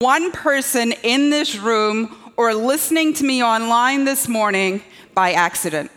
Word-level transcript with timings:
one 0.00 0.30
person 0.30 0.92
in 1.02 1.28
this 1.28 1.56
room 1.56 2.16
or 2.36 2.54
listening 2.54 3.12
to 3.12 3.24
me 3.24 3.42
online 3.42 4.04
this 4.04 4.28
morning 4.28 4.80
by 5.12 5.32
accident. 5.32 5.90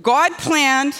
God 0.00 0.30
planned, 0.38 0.94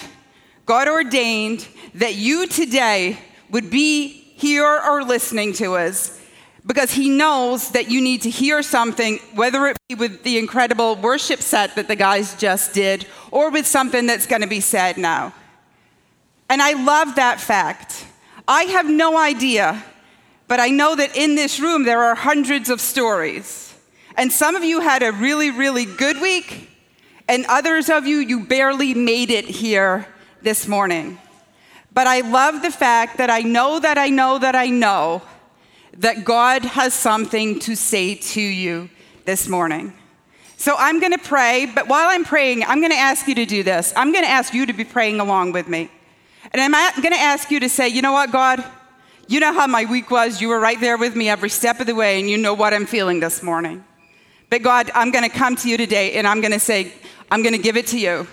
God 0.66 0.88
ordained 0.88 1.68
that 1.94 2.16
you 2.16 2.48
today 2.48 3.16
would 3.48 3.70
be 3.70 4.08
here 4.08 4.66
or 4.66 5.04
listening 5.04 5.52
to 5.52 5.76
us 5.76 6.20
because 6.66 6.90
He 6.90 7.08
knows 7.08 7.70
that 7.70 7.88
you 7.88 8.00
need 8.00 8.22
to 8.22 8.30
hear 8.30 8.60
something, 8.64 9.20
whether 9.36 9.64
it 9.68 9.76
be 9.88 9.94
with 9.94 10.24
the 10.24 10.36
incredible 10.36 10.96
worship 10.96 11.42
set 11.42 11.76
that 11.76 11.86
the 11.86 11.94
guys 11.94 12.34
just 12.34 12.74
did 12.74 13.06
or 13.30 13.52
with 13.52 13.68
something 13.68 14.04
that's 14.08 14.26
going 14.26 14.42
to 14.42 14.48
be 14.48 14.58
said 14.58 14.96
now. 14.96 15.32
And 16.50 16.60
I 16.60 16.72
love 16.72 17.14
that 17.14 17.40
fact. 17.40 18.04
I 18.48 18.64
have 18.64 18.90
no 18.90 19.16
idea, 19.16 19.84
but 20.46 20.60
I 20.60 20.68
know 20.68 20.94
that 20.94 21.16
in 21.16 21.34
this 21.34 21.58
room 21.60 21.84
there 21.84 22.02
are 22.02 22.14
hundreds 22.14 22.70
of 22.70 22.80
stories. 22.80 23.74
And 24.16 24.32
some 24.32 24.54
of 24.54 24.62
you 24.62 24.80
had 24.80 25.02
a 25.02 25.12
really, 25.12 25.50
really 25.50 25.84
good 25.84 26.20
week, 26.20 26.70
and 27.26 27.44
others 27.46 27.88
of 27.90 28.06
you, 28.06 28.18
you 28.18 28.46
barely 28.46 28.94
made 28.94 29.30
it 29.30 29.46
here 29.46 30.06
this 30.42 30.68
morning. 30.68 31.18
But 31.92 32.06
I 32.06 32.20
love 32.20 32.62
the 32.62 32.70
fact 32.70 33.18
that 33.18 33.30
I 33.30 33.40
know 33.40 33.80
that 33.80 33.98
I 33.98 34.10
know 34.10 34.38
that 34.38 34.54
I 34.54 34.66
know 34.66 35.22
that 35.98 36.24
God 36.24 36.64
has 36.64 36.92
something 36.92 37.58
to 37.60 37.76
say 37.76 38.16
to 38.16 38.40
you 38.40 38.90
this 39.24 39.48
morning. 39.48 39.92
So 40.56 40.74
I'm 40.78 41.00
going 41.00 41.12
to 41.12 41.18
pray, 41.18 41.66
but 41.66 41.88
while 41.88 42.08
I'm 42.08 42.24
praying, 42.24 42.64
I'm 42.64 42.80
going 42.80 42.90
to 42.90 42.96
ask 42.96 43.26
you 43.26 43.34
to 43.36 43.46
do 43.46 43.62
this. 43.62 43.92
I'm 43.96 44.12
going 44.12 44.24
to 44.24 44.30
ask 44.30 44.54
you 44.54 44.66
to 44.66 44.72
be 44.72 44.84
praying 44.84 45.20
along 45.20 45.52
with 45.52 45.68
me. 45.68 45.90
And 46.52 46.60
I'm 46.60 46.72
going 47.00 47.12
to 47.12 47.20
ask 47.20 47.50
you 47.50 47.60
to 47.60 47.68
say, 47.68 47.88
you 47.88 48.02
know 48.02 48.12
what, 48.12 48.30
God? 48.32 48.64
You 49.26 49.40
know 49.40 49.54
how 49.54 49.66
my 49.66 49.86
week 49.86 50.10
was. 50.10 50.42
You 50.42 50.48
were 50.48 50.60
right 50.60 50.78
there 50.78 50.98
with 50.98 51.16
me 51.16 51.30
every 51.30 51.48
step 51.48 51.80
of 51.80 51.86
the 51.86 51.94
way, 51.94 52.20
and 52.20 52.28
you 52.28 52.36
know 52.36 52.52
what 52.52 52.74
I'm 52.74 52.84
feeling 52.84 53.20
this 53.20 53.42
morning. 53.42 53.82
But 54.50 54.62
God, 54.62 54.90
I'm 54.94 55.10
going 55.12 55.28
to 55.28 55.34
come 55.34 55.56
to 55.56 55.68
you 55.68 55.78
today, 55.78 56.12
and 56.14 56.26
I'm 56.26 56.42
going 56.42 56.52
to 56.52 56.60
say, 56.60 56.92
I'm 57.30 57.42
going 57.42 57.54
to 57.54 57.62
give 57.62 57.78
it 57.78 57.86
to 57.88 57.98
you. 57.98 58.26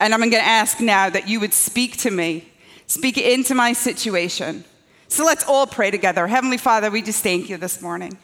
And 0.00 0.12
I'm 0.12 0.20
going 0.20 0.32
to 0.32 0.38
ask 0.38 0.80
now 0.80 1.08
that 1.10 1.28
you 1.28 1.38
would 1.40 1.54
speak 1.54 1.98
to 1.98 2.10
me, 2.10 2.50
speak 2.86 3.18
into 3.18 3.54
my 3.54 3.72
situation. 3.72 4.64
So 5.08 5.24
let's 5.24 5.44
all 5.44 5.66
pray 5.66 5.92
together. 5.92 6.26
Heavenly 6.26 6.58
Father, 6.58 6.90
we 6.90 7.02
just 7.02 7.22
thank 7.22 7.48
you 7.48 7.56
this 7.56 7.80
morning. 7.80 8.18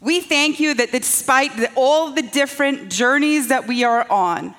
We 0.00 0.20
thank 0.20 0.60
you 0.60 0.74
that 0.74 0.92
despite 0.92 1.52
all 1.74 2.10
the 2.10 2.22
different 2.22 2.90
journeys 2.90 3.48
that 3.48 3.66
we 3.66 3.82
are 3.82 4.06
on, 4.10 4.54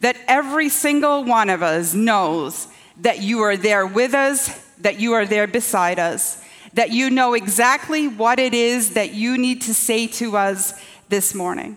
that 0.00 0.16
every 0.26 0.68
single 0.68 1.22
one 1.22 1.48
of 1.48 1.62
us 1.62 1.94
knows 1.94 2.66
that 3.00 3.22
you 3.22 3.42
are 3.42 3.56
there 3.56 3.86
with 3.86 4.14
us, 4.14 4.50
that 4.78 4.98
you 5.00 5.12
are 5.12 5.26
there 5.26 5.46
beside 5.46 5.98
us, 5.98 6.42
that 6.74 6.90
you 6.90 7.10
know 7.10 7.34
exactly 7.34 8.08
what 8.08 8.38
it 8.38 8.54
is 8.54 8.94
that 8.94 9.14
you 9.14 9.38
need 9.38 9.62
to 9.62 9.74
say 9.74 10.06
to 10.06 10.36
us 10.36 10.80
this 11.08 11.34
morning. 11.34 11.76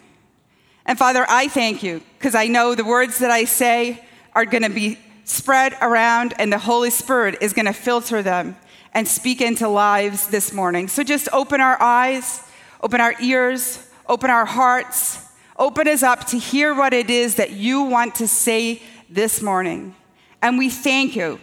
And 0.85 0.97
Father, 0.97 1.25
I 1.27 1.47
thank 1.47 1.83
you 1.83 2.01
because 2.17 2.35
I 2.35 2.47
know 2.47 2.75
the 2.75 2.85
words 2.85 3.19
that 3.19 3.31
I 3.31 3.45
say 3.45 4.03
are 4.33 4.45
going 4.45 4.63
to 4.63 4.69
be 4.69 4.99
spread 5.23 5.75
around 5.81 6.33
and 6.37 6.53
the 6.53 6.59
Holy 6.59 6.91
Spirit 6.91 7.37
is 7.41 7.53
going 7.53 7.65
to 7.65 7.73
filter 7.73 8.21
them 8.21 8.55
and 8.93 9.07
speak 9.07 9.41
into 9.41 9.67
lives 9.67 10.27
this 10.27 10.53
morning. 10.53 10.87
So 10.87 11.03
just 11.03 11.27
open 11.33 11.59
our 11.59 11.81
eyes, 11.81 12.41
open 12.81 13.01
our 13.01 13.15
ears, 13.19 13.89
open 14.07 14.29
our 14.29 14.45
hearts, 14.45 15.27
open 15.57 15.87
us 15.87 16.03
up 16.03 16.25
to 16.27 16.37
hear 16.37 16.73
what 16.73 16.93
it 16.93 17.09
is 17.09 17.35
that 17.35 17.51
you 17.51 17.83
want 17.83 18.15
to 18.15 18.27
say 18.27 18.81
this 19.09 19.41
morning. 19.41 19.95
And 20.41 20.57
we 20.57 20.69
thank 20.69 21.15
you 21.15 21.39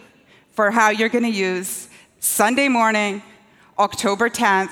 for 0.53 0.71
how 0.71 0.91
you're 0.91 1.09
going 1.09 1.25
to 1.25 1.31
use 1.31 1.89
Sunday 2.21 2.69
morning, 2.69 3.23
October 3.79 4.29
10th, 4.29 4.71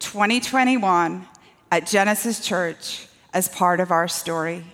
2021, 0.00 1.26
at 1.70 1.86
Genesis 1.86 2.44
Church 2.44 3.06
as 3.32 3.48
part 3.48 3.78
of 3.78 3.90
our 3.90 4.08
story. 4.08 4.64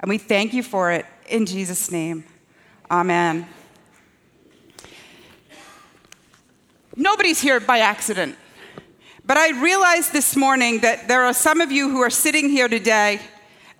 And 0.00 0.08
we 0.08 0.18
thank 0.18 0.54
you 0.54 0.62
for 0.62 0.90
it 0.90 1.04
in 1.28 1.44
Jesus' 1.44 1.90
name. 1.90 2.24
Amen. 2.90 3.46
Nobody's 6.96 7.40
here 7.40 7.60
by 7.60 7.80
accident. 7.80 8.36
But 9.26 9.36
I 9.36 9.60
realized 9.60 10.12
this 10.14 10.34
morning 10.34 10.80
that 10.80 11.06
there 11.06 11.24
are 11.24 11.34
some 11.34 11.60
of 11.60 11.70
you 11.70 11.90
who 11.90 12.00
are 12.00 12.10
sitting 12.10 12.48
here 12.48 12.66
today, 12.66 13.20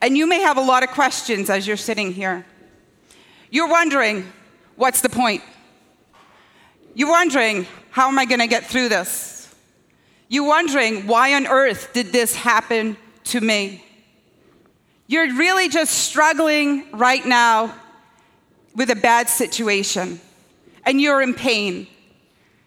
and 0.02 0.16
you 0.16 0.26
may 0.26 0.40
have 0.40 0.58
a 0.58 0.62
lot 0.62 0.82
of 0.82 0.90
questions 0.90 1.48
as 1.48 1.66
you're 1.66 1.78
sitting 1.78 2.12
here. 2.12 2.44
You're 3.50 3.68
wondering, 3.68 4.30
what's 4.76 5.00
the 5.00 5.08
point? 5.08 5.42
You're 6.98 7.10
wondering, 7.10 7.64
how 7.90 8.08
am 8.08 8.18
I 8.18 8.24
going 8.24 8.40
to 8.40 8.48
get 8.48 8.66
through 8.66 8.88
this? 8.88 9.54
You're 10.26 10.48
wondering, 10.48 11.06
why 11.06 11.34
on 11.34 11.46
earth 11.46 11.92
did 11.92 12.06
this 12.08 12.34
happen 12.34 12.96
to 13.26 13.40
me? 13.40 13.84
You're 15.06 15.32
really 15.36 15.68
just 15.68 15.94
struggling 15.94 16.90
right 16.90 17.24
now 17.24 17.72
with 18.74 18.90
a 18.90 18.96
bad 18.96 19.28
situation, 19.28 20.20
and 20.84 21.00
you're 21.00 21.22
in 21.22 21.34
pain. 21.34 21.86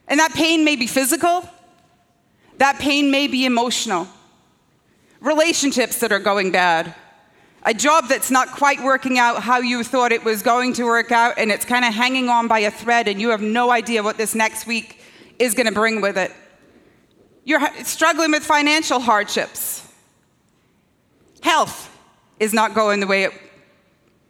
And 0.07 0.21
that 0.21 0.31
pain 0.31 0.63
may 0.63 0.77
be 0.77 0.87
physical, 0.87 1.45
that 2.57 2.79
pain 2.79 3.11
may 3.11 3.27
be 3.27 3.45
emotional. 3.45 4.07
Relationships 5.19 5.99
that 5.99 6.13
are 6.13 6.19
going 6.19 6.53
bad, 6.53 6.95
a 7.63 7.73
job 7.73 8.07
that's 8.07 8.31
not 8.31 8.49
quite 8.49 8.81
working 8.81 9.19
out 9.19 9.43
how 9.43 9.59
you 9.59 9.83
thought 9.83 10.11
it 10.11 10.23
was 10.23 10.41
going 10.41 10.73
to 10.73 10.83
work 10.83 11.11
out, 11.11 11.35
and 11.37 11.51
it's 11.51 11.65
kind 11.65 11.85
of 11.85 11.93
hanging 11.93 12.29
on 12.29 12.47
by 12.47 12.59
a 12.59 12.71
thread, 12.71 13.07
and 13.07 13.21
you 13.21 13.29
have 13.29 13.41
no 13.41 13.71
idea 13.71 14.01
what 14.01 14.17
this 14.17 14.33
next 14.33 14.65
week 14.65 14.99
is 15.37 15.53
going 15.53 15.67
to 15.67 15.71
bring 15.71 16.01
with 16.01 16.17
it. 16.17 16.31
You're 17.43 17.61
struggling 17.83 18.31
with 18.31 18.43
financial 18.43 18.99
hardships. 18.99 19.87
Health 21.41 21.89
is 22.39 22.53
not 22.53 22.73
going 22.73 22.99
the 22.99 23.07
way 23.07 23.23
it, 23.23 23.33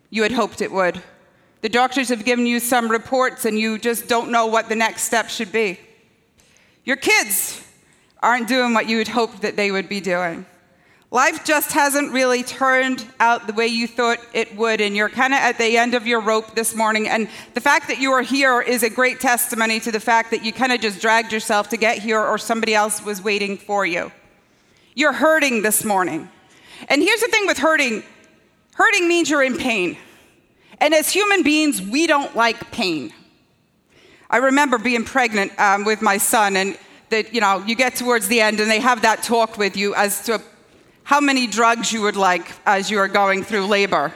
you 0.09 0.23
had 0.23 0.31
hoped 0.31 0.61
it 0.61 0.71
would. 0.71 1.01
The 1.61 1.69
doctors 1.69 2.09
have 2.09 2.25
given 2.25 2.45
you 2.45 2.59
some 2.59 2.89
reports 2.89 3.45
and 3.45 3.59
you 3.59 3.77
just 3.77 4.07
don't 4.07 4.31
know 4.31 4.47
what 4.47 4.69
the 4.69 4.75
next 4.75 5.03
step 5.03 5.29
should 5.29 5.51
be. 5.51 5.79
Your 6.83 6.95
kids 6.95 7.63
aren't 8.21 8.47
doing 8.47 8.73
what 8.73 8.87
you 8.87 8.97
had 8.97 9.09
hoped 9.09 9.41
that 9.41 9.55
they 9.55 9.71
would 9.71 9.87
be 9.87 10.01
doing. 10.01 10.45
Life 11.13 11.43
just 11.43 11.73
hasn't 11.73 12.13
really 12.13 12.41
turned 12.41 13.05
out 13.19 13.45
the 13.45 13.51
way 13.51 13.67
you 13.67 13.85
thought 13.85 14.19
it 14.31 14.55
would, 14.55 14.79
and 14.79 14.95
you're 14.95 15.09
kind 15.09 15.33
of 15.33 15.39
at 15.39 15.57
the 15.57 15.77
end 15.77 15.93
of 15.93 16.07
your 16.07 16.21
rope 16.21 16.55
this 16.55 16.73
morning. 16.73 17.09
And 17.09 17.27
the 17.53 17.59
fact 17.59 17.89
that 17.89 17.99
you 17.99 18.13
are 18.13 18.21
here 18.21 18.61
is 18.61 18.81
a 18.81 18.89
great 18.89 19.19
testimony 19.19 19.81
to 19.81 19.91
the 19.91 19.99
fact 19.99 20.31
that 20.31 20.45
you 20.45 20.53
kind 20.53 20.71
of 20.71 20.79
just 20.79 21.01
dragged 21.01 21.33
yourself 21.33 21.67
to 21.69 21.77
get 21.77 21.97
here, 21.97 22.21
or 22.21 22.37
somebody 22.37 22.73
else 22.73 23.03
was 23.03 23.21
waiting 23.21 23.57
for 23.57 23.85
you. 23.85 24.09
You're 24.95 25.11
hurting 25.11 25.63
this 25.63 25.83
morning. 25.83 26.29
And 26.87 27.01
here's 27.01 27.19
the 27.19 27.27
thing 27.27 27.45
with 27.45 27.57
hurting 27.57 28.03
hurting 28.75 29.09
means 29.09 29.29
you're 29.29 29.43
in 29.43 29.57
pain. 29.57 29.97
And 30.79 30.93
as 30.93 31.09
human 31.09 31.43
beings, 31.43 31.81
we 31.81 32.07
don't 32.07 32.33
like 32.37 32.71
pain. 32.71 33.11
I 34.29 34.37
remember 34.37 34.77
being 34.77 35.03
pregnant 35.03 35.51
um, 35.59 35.83
with 35.83 36.01
my 36.01 36.17
son, 36.19 36.55
and 36.55 36.77
that 37.09 37.33
you 37.33 37.41
know, 37.41 37.61
you 37.67 37.75
get 37.75 37.97
towards 37.97 38.29
the 38.29 38.39
end, 38.39 38.61
and 38.61 38.71
they 38.71 38.79
have 38.79 39.01
that 39.01 39.23
talk 39.23 39.57
with 39.57 39.75
you 39.75 39.93
as 39.93 40.23
to 40.27 40.41
how 41.11 41.19
many 41.19 41.45
drugs 41.45 41.91
you 41.91 42.03
would 42.03 42.15
like 42.15 42.49
as 42.65 42.89
you 42.89 42.97
are 42.97 43.09
going 43.09 43.43
through 43.43 43.65
labor. 43.65 44.13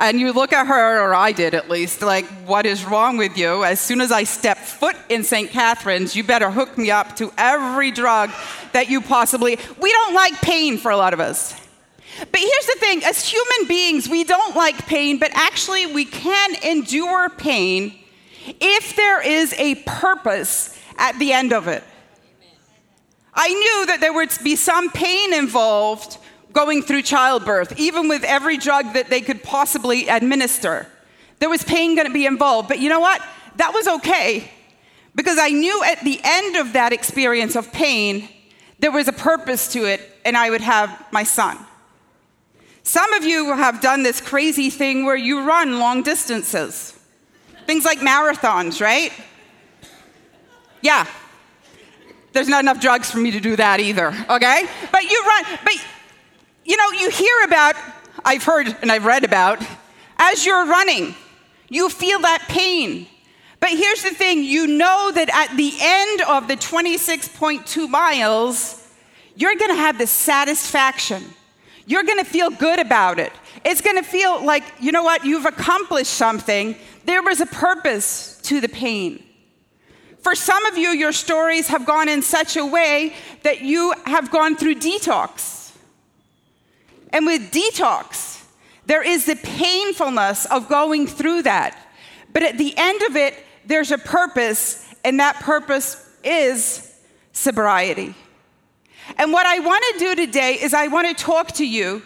And 0.00 0.18
you 0.18 0.32
look 0.32 0.52
at 0.52 0.66
her, 0.66 1.00
or 1.00 1.14
I 1.14 1.30
did 1.30 1.54
at 1.54 1.70
least, 1.70 2.02
like, 2.02 2.26
what 2.44 2.66
is 2.66 2.84
wrong 2.84 3.16
with 3.18 3.38
you? 3.38 3.62
As 3.62 3.78
soon 3.78 4.00
as 4.00 4.10
I 4.10 4.24
step 4.24 4.58
foot 4.58 4.96
in 5.08 5.22
St. 5.22 5.48
Catherine's, 5.48 6.16
you 6.16 6.24
better 6.24 6.50
hook 6.50 6.76
me 6.76 6.90
up 6.90 7.14
to 7.18 7.32
every 7.38 7.92
drug 7.92 8.32
that 8.72 8.90
you 8.90 9.00
possibly. 9.00 9.60
We 9.80 9.92
don't 9.92 10.12
like 10.12 10.32
pain 10.42 10.76
for 10.76 10.90
a 10.90 10.96
lot 10.96 11.14
of 11.14 11.20
us. 11.20 11.52
But 12.18 12.40
here's 12.40 12.66
the 12.66 12.78
thing 12.80 13.04
as 13.04 13.24
human 13.24 13.68
beings, 13.68 14.08
we 14.08 14.24
don't 14.24 14.56
like 14.56 14.86
pain, 14.88 15.20
but 15.20 15.30
actually, 15.34 15.86
we 15.86 16.04
can 16.04 16.56
endure 16.64 17.28
pain 17.28 17.96
if 18.44 18.96
there 18.96 19.22
is 19.22 19.54
a 19.56 19.76
purpose 19.86 20.76
at 20.98 21.16
the 21.20 21.32
end 21.32 21.52
of 21.52 21.68
it. 21.68 21.84
I 23.34 23.48
knew 23.48 23.86
that 23.86 24.00
there 24.00 24.12
would 24.12 24.30
be 24.42 24.56
some 24.56 24.90
pain 24.90 25.32
involved 25.32 26.18
going 26.54 26.82
through 26.82 27.02
childbirth, 27.02 27.78
even 27.78 28.08
with 28.08 28.24
every 28.24 28.56
drug 28.56 28.94
that 28.94 29.10
they 29.10 29.20
could 29.20 29.42
possibly 29.42 30.08
administer. 30.08 30.86
There 31.40 31.50
was 31.50 31.62
pain 31.62 31.94
going 31.94 32.06
to 32.06 32.12
be 32.12 32.24
involved. 32.24 32.68
But 32.68 32.78
you 32.78 32.88
know 32.88 33.00
what? 33.00 33.20
That 33.56 33.74
was 33.74 33.86
okay 33.86 34.50
because 35.14 35.38
I 35.38 35.50
knew 35.50 35.84
at 35.84 36.02
the 36.02 36.20
end 36.22 36.56
of 36.56 36.72
that 36.72 36.92
experience 36.92 37.56
of 37.56 37.72
pain, 37.72 38.28
there 38.78 38.90
was 38.90 39.08
a 39.08 39.12
purpose 39.12 39.72
to 39.72 39.84
it, 39.84 40.00
and 40.24 40.36
I 40.36 40.50
would 40.50 40.60
have 40.60 41.06
my 41.12 41.22
son. 41.22 41.58
Some 42.82 43.12
of 43.14 43.24
you 43.24 43.54
have 43.54 43.80
done 43.80 44.02
this 44.02 44.20
crazy 44.20 44.70
thing 44.70 45.04
where 45.04 45.16
you 45.16 45.46
run 45.46 45.78
long 45.78 46.02
distances, 46.02 46.98
things 47.66 47.84
like 47.84 48.00
marathons, 48.00 48.80
right? 48.80 49.12
Yeah. 50.82 51.06
There's 52.32 52.48
not 52.48 52.64
enough 52.64 52.80
drugs 52.80 53.10
for 53.10 53.18
me 53.18 53.30
to 53.30 53.40
do 53.40 53.56
that 53.56 53.80
either, 53.80 54.08
okay? 54.28 54.66
But 54.90 55.04
you 55.04 55.22
run, 55.24 55.58
but 55.64 55.74
you 56.64 56.76
know, 56.76 56.90
you 56.98 57.10
hear 57.10 57.44
about, 57.44 57.74
I've 58.24 58.44
heard 58.44 58.74
and 58.82 58.90
I've 58.90 59.04
read 59.04 59.24
about, 59.24 59.62
as 60.18 60.46
you're 60.46 60.66
running, 60.66 61.14
you 61.68 61.88
feel 61.88 62.20
that 62.20 62.44
pain. 62.48 63.06
But 63.60 63.70
here's 63.70 64.02
the 64.02 64.10
thing 64.10 64.42
you 64.42 64.66
know 64.66 65.10
that 65.14 65.30
at 65.30 65.56
the 65.56 65.72
end 65.80 66.20
of 66.22 66.48
the 66.48 66.56
26.2 66.56 67.88
miles, 67.88 68.86
you're 69.36 69.56
to 69.70 69.76
have 69.76 69.98
the 69.98 70.06
satisfaction. 70.06 71.22
You're 71.86 72.04
to 72.22 72.30
feel 72.30 72.50
good 72.50 72.78
about 72.78 73.18
it. 73.18 73.32
It's 73.64 73.80
to 73.96 74.02
feel 74.02 74.44
like, 74.44 74.64
you 74.80 74.92
know 74.92 75.02
what, 75.02 75.24
you've 75.24 75.46
accomplished 75.46 76.12
something. 76.12 76.76
There 77.04 77.22
was 77.22 77.40
a 77.40 77.46
purpose 77.46 78.38
to 78.44 78.60
the 78.60 78.68
pain. 78.68 79.22
For 80.20 80.34
some 80.34 80.64
of 80.66 80.78
you, 80.78 80.90
your 80.90 81.12
stories 81.12 81.68
have 81.68 81.84
gone 81.84 82.08
in 82.08 82.22
such 82.22 82.56
a 82.56 82.64
way 82.64 83.14
that 83.42 83.60
you 83.60 83.92
have 84.06 84.30
gone 84.30 84.56
through 84.56 84.76
detox. 84.76 85.63
And 87.14 87.26
with 87.26 87.52
detox, 87.52 88.44
there 88.86 89.02
is 89.02 89.24
the 89.24 89.36
painfulness 89.36 90.46
of 90.46 90.68
going 90.68 91.06
through 91.06 91.42
that. 91.42 91.78
But 92.32 92.42
at 92.42 92.58
the 92.58 92.74
end 92.76 93.02
of 93.02 93.14
it, 93.14 93.36
there's 93.64 93.92
a 93.92 93.98
purpose, 93.98 94.84
and 95.04 95.20
that 95.20 95.36
purpose 95.36 96.10
is 96.24 96.92
sobriety. 97.30 98.16
And 99.16 99.32
what 99.32 99.46
I 99.46 99.60
want 99.60 99.84
to 99.92 99.98
do 100.00 100.16
today 100.16 100.54
is 100.60 100.74
I 100.74 100.88
want 100.88 101.06
to 101.16 101.24
talk 101.24 101.52
to 101.52 101.66
you, 101.66 102.02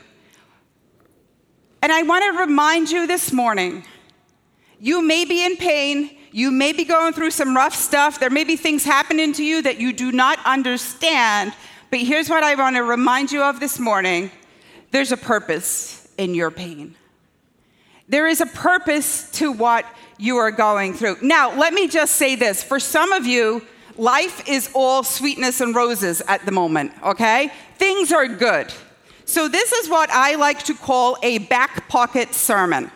and 1.81 1.91
I 1.91 2.03
want 2.03 2.25
to 2.25 2.41
remind 2.41 2.91
you 2.91 3.07
this 3.07 3.33
morning 3.33 3.85
you 4.79 5.01
may 5.01 5.25
be 5.25 5.45
in 5.45 5.57
pain, 5.57 6.19
you 6.33 6.51
may 6.51 6.73
be 6.73 6.85
going 6.85 7.15
through 7.15 7.31
some 7.31 7.57
rough 7.57 7.75
stuff, 7.75 8.21
there 8.21 8.31
may 8.31 8.45
be 8.45 8.57
things 8.57 8.85
happening 8.85 9.33
to 9.33 9.45
you 9.45 9.63
that 9.63 9.81
you 9.81 9.95
do 9.95 10.13
not 10.13 10.39
understand, 10.45 11.55
but 11.91 12.01
here's 12.01 12.29
what 12.29 12.43
I 12.43 12.55
want 12.57 12.77
to 12.77 12.83
remind 12.83 13.33
you 13.33 13.43
of 13.43 13.59
this 13.59 13.79
morning 13.79 14.31
there's 14.91 15.13
a 15.13 15.17
purpose 15.17 16.09
in 16.17 16.35
your 16.35 16.51
pain. 16.51 16.95
There 18.09 18.27
is 18.27 18.41
a 18.41 18.47
purpose 18.47 19.31
to 19.33 19.53
what 19.53 19.85
you 20.19 20.37
are 20.39 20.51
going 20.51 20.95
through. 20.95 21.19
Now, 21.23 21.55
let 21.55 21.75
me 21.75 21.89
just 21.89 22.17
say 22.17 22.37
this 22.37 22.63
for 22.63 22.81
some 22.81 23.13
of 23.13 23.27
you, 23.27 23.63
life 23.97 24.49
is 24.49 24.71
all 24.75 25.03
sweetness 25.03 25.61
and 25.61 25.75
roses 25.75 26.23
at 26.27 26.45
the 26.47 26.53
moment, 26.53 26.93
okay? 27.05 27.53
Things 27.77 28.13
are 28.13 28.27
good. 28.27 28.73
So, 29.27 29.47
this 29.47 29.73
is 29.73 29.91
what 29.91 30.09
I 30.11 30.37
like 30.37 30.63
to 30.65 30.75
call 30.75 31.19
a 31.23 31.39
back 31.39 31.89
pocket 31.89 32.33
sermon, 32.33 32.91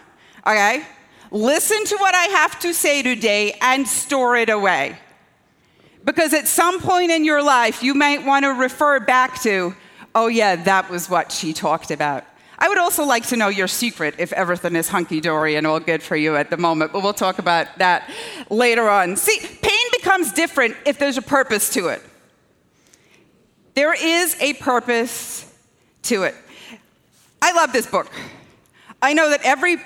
okay? 0.46 0.82
Listen 1.30 1.84
to 1.84 1.96
what 1.96 2.14
I 2.14 2.24
have 2.24 2.58
to 2.60 2.72
say 2.72 3.02
today 3.02 3.56
and 3.60 3.86
store 3.86 4.36
it 4.36 4.48
away. 4.48 4.96
Because 6.04 6.32
at 6.34 6.48
some 6.48 6.80
point 6.80 7.10
in 7.10 7.24
your 7.24 7.42
life, 7.42 7.82
you 7.82 7.94
might 7.94 8.24
want 8.24 8.44
to 8.44 8.50
refer 8.50 8.98
back 8.98 9.40
to, 9.42 9.74
oh, 10.14 10.29
yeah, 10.29 10.56
that 10.56 10.91
was 10.91 11.09
what 11.09 11.32
she 11.32 11.53
talked 11.53 11.91
about. 11.91 12.25
I 12.59 12.69
would 12.69 12.79
also 12.79 13.05
like 13.05 13.26
to 13.26 13.37
know 13.37 13.49
your 13.49 13.67
secret 13.67 14.14
if 14.19 14.32
everything 14.32 14.76
is 14.76 14.88
hunky 14.88 15.20
dory 15.20 15.56
and 15.56 15.67
all 15.67 15.81
good 15.81 16.03
for 16.03 16.14
you 16.14 16.37
at 16.37 16.49
the 16.49 16.56
moment, 16.56 16.93
but 16.93 17.03
we'll 17.03 17.12
talk 17.12 17.38
about 17.38 17.67
that 17.79 18.09
later 18.50 18.88
on. 18.88 19.17
See, 19.17 19.38
pain 19.62 19.87
becomes 19.93 20.32
different 20.32 20.76
if 20.87 20.99
there's 20.99 21.19
a 21.19 21.23
purpose 21.23 21.70
to 21.75 21.88
it. 21.88 22.03
There 23.75 23.94
is 23.94 24.37
a 24.41 24.53
purpose 24.55 25.53
to 26.03 26.25
it. 26.25 26.35
I 27.41 27.53
love 27.53 27.73
this 27.73 27.87
book. 27.87 28.09
I 29.00 29.14
know 29.14 29.31
that 29.31 29.41
every 29.43 29.79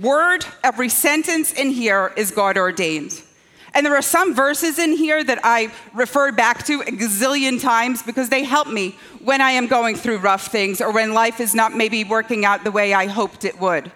word, 0.00 0.46
every 0.62 0.88
sentence 0.88 1.52
in 1.52 1.70
here 1.70 2.12
is 2.16 2.30
God 2.30 2.56
ordained. 2.56 3.20
And 3.74 3.84
there 3.84 3.96
are 3.96 4.02
some 4.02 4.34
verses 4.34 4.78
in 4.78 4.92
here 4.92 5.24
that 5.24 5.40
I 5.42 5.72
refer 5.92 6.30
back 6.30 6.64
to 6.66 6.80
a 6.82 6.84
gazillion 6.84 7.60
times 7.60 8.02
because 8.02 8.28
they 8.28 8.44
help 8.44 8.68
me 8.68 8.96
when 9.20 9.40
I 9.40 9.50
am 9.50 9.66
going 9.66 9.96
through 9.96 10.18
rough 10.18 10.46
things 10.46 10.80
or 10.80 10.92
when 10.92 11.12
life 11.12 11.40
is 11.40 11.54
not 11.54 11.76
maybe 11.76 12.04
working 12.04 12.44
out 12.44 12.62
the 12.62 12.70
way 12.70 12.94
I 12.94 13.06
hoped 13.06 13.44
it 13.44 13.58
would. 13.60 13.90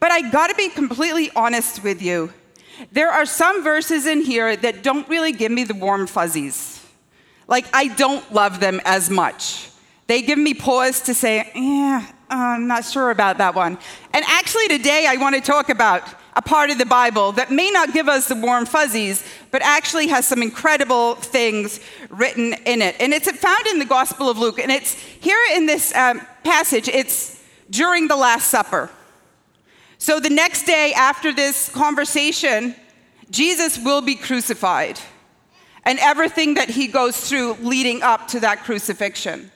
But 0.00 0.10
I 0.10 0.28
gotta 0.30 0.54
be 0.56 0.68
completely 0.68 1.30
honest 1.36 1.84
with 1.84 2.02
you. 2.02 2.32
There 2.90 3.10
are 3.10 3.26
some 3.26 3.62
verses 3.62 4.06
in 4.06 4.22
here 4.22 4.56
that 4.56 4.82
don't 4.82 5.08
really 5.08 5.32
give 5.32 5.52
me 5.52 5.64
the 5.64 5.74
warm 5.74 6.06
fuzzies. 6.06 6.84
Like, 7.46 7.66
I 7.72 7.88
don't 7.88 8.32
love 8.32 8.60
them 8.60 8.80
as 8.84 9.10
much. 9.10 9.70
They 10.06 10.22
give 10.22 10.38
me 10.38 10.54
pause 10.54 11.00
to 11.02 11.14
say, 11.14 11.50
yeah, 11.54 12.10
I'm 12.28 12.66
not 12.66 12.84
sure 12.84 13.10
about 13.10 13.38
that 13.38 13.54
one. 13.54 13.78
And 14.12 14.24
actually, 14.26 14.68
today 14.68 15.06
I 15.08 15.16
want 15.16 15.36
to 15.36 15.40
talk 15.40 15.68
about 15.68 16.02
a 16.34 16.42
part 16.42 16.70
of 16.70 16.78
the 16.78 16.86
Bible 16.86 17.32
that 17.32 17.50
may 17.50 17.70
not 17.70 17.92
give 17.92 18.08
us 18.08 18.28
the 18.28 18.34
warm 18.34 18.66
fuzzies, 18.66 19.24
but 19.50 19.62
actually 19.62 20.08
has 20.08 20.26
some 20.26 20.42
incredible 20.42 21.16
things 21.16 21.80
written 22.08 22.54
in 22.66 22.82
it. 22.82 22.96
And 23.00 23.12
it's 23.12 23.30
found 23.30 23.66
in 23.66 23.78
the 23.78 23.84
Gospel 23.84 24.28
of 24.28 24.38
Luke. 24.38 24.58
And 24.58 24.70
it's 24.70 24.94
here 24.94 25.40
in 25.54 25.66
this 25.66 25.94
um, 25.94 26.20
passage, 26.44 26.88
it's 26.88 27.42
during 27.68 28.08
the 28.08 28.16
Last 28.16 28.48
Supper. 28.48 28.90
So 29.98 30.18
the 30.18 30.30
next 30.30 30.64
day 30.64 30.92
after 30.96 31.32
this 31.32 31.68
conversation, 31.68 32.74
Jesus 33.30 33.78
will 33.78 34.00
be 34.00 34.14
crucified 34.14 34.98
and 35.84 35.98
everything 36.00 36.54
that 36.54 36.70
he 36.70 36.86
goes 36.86 37.28
through 37.28 37.54
leading 37.60 38.02
up 38.02 38.28
to 38.28 38.40
that 38.40 38.64
crucifixion. 38.64 39.50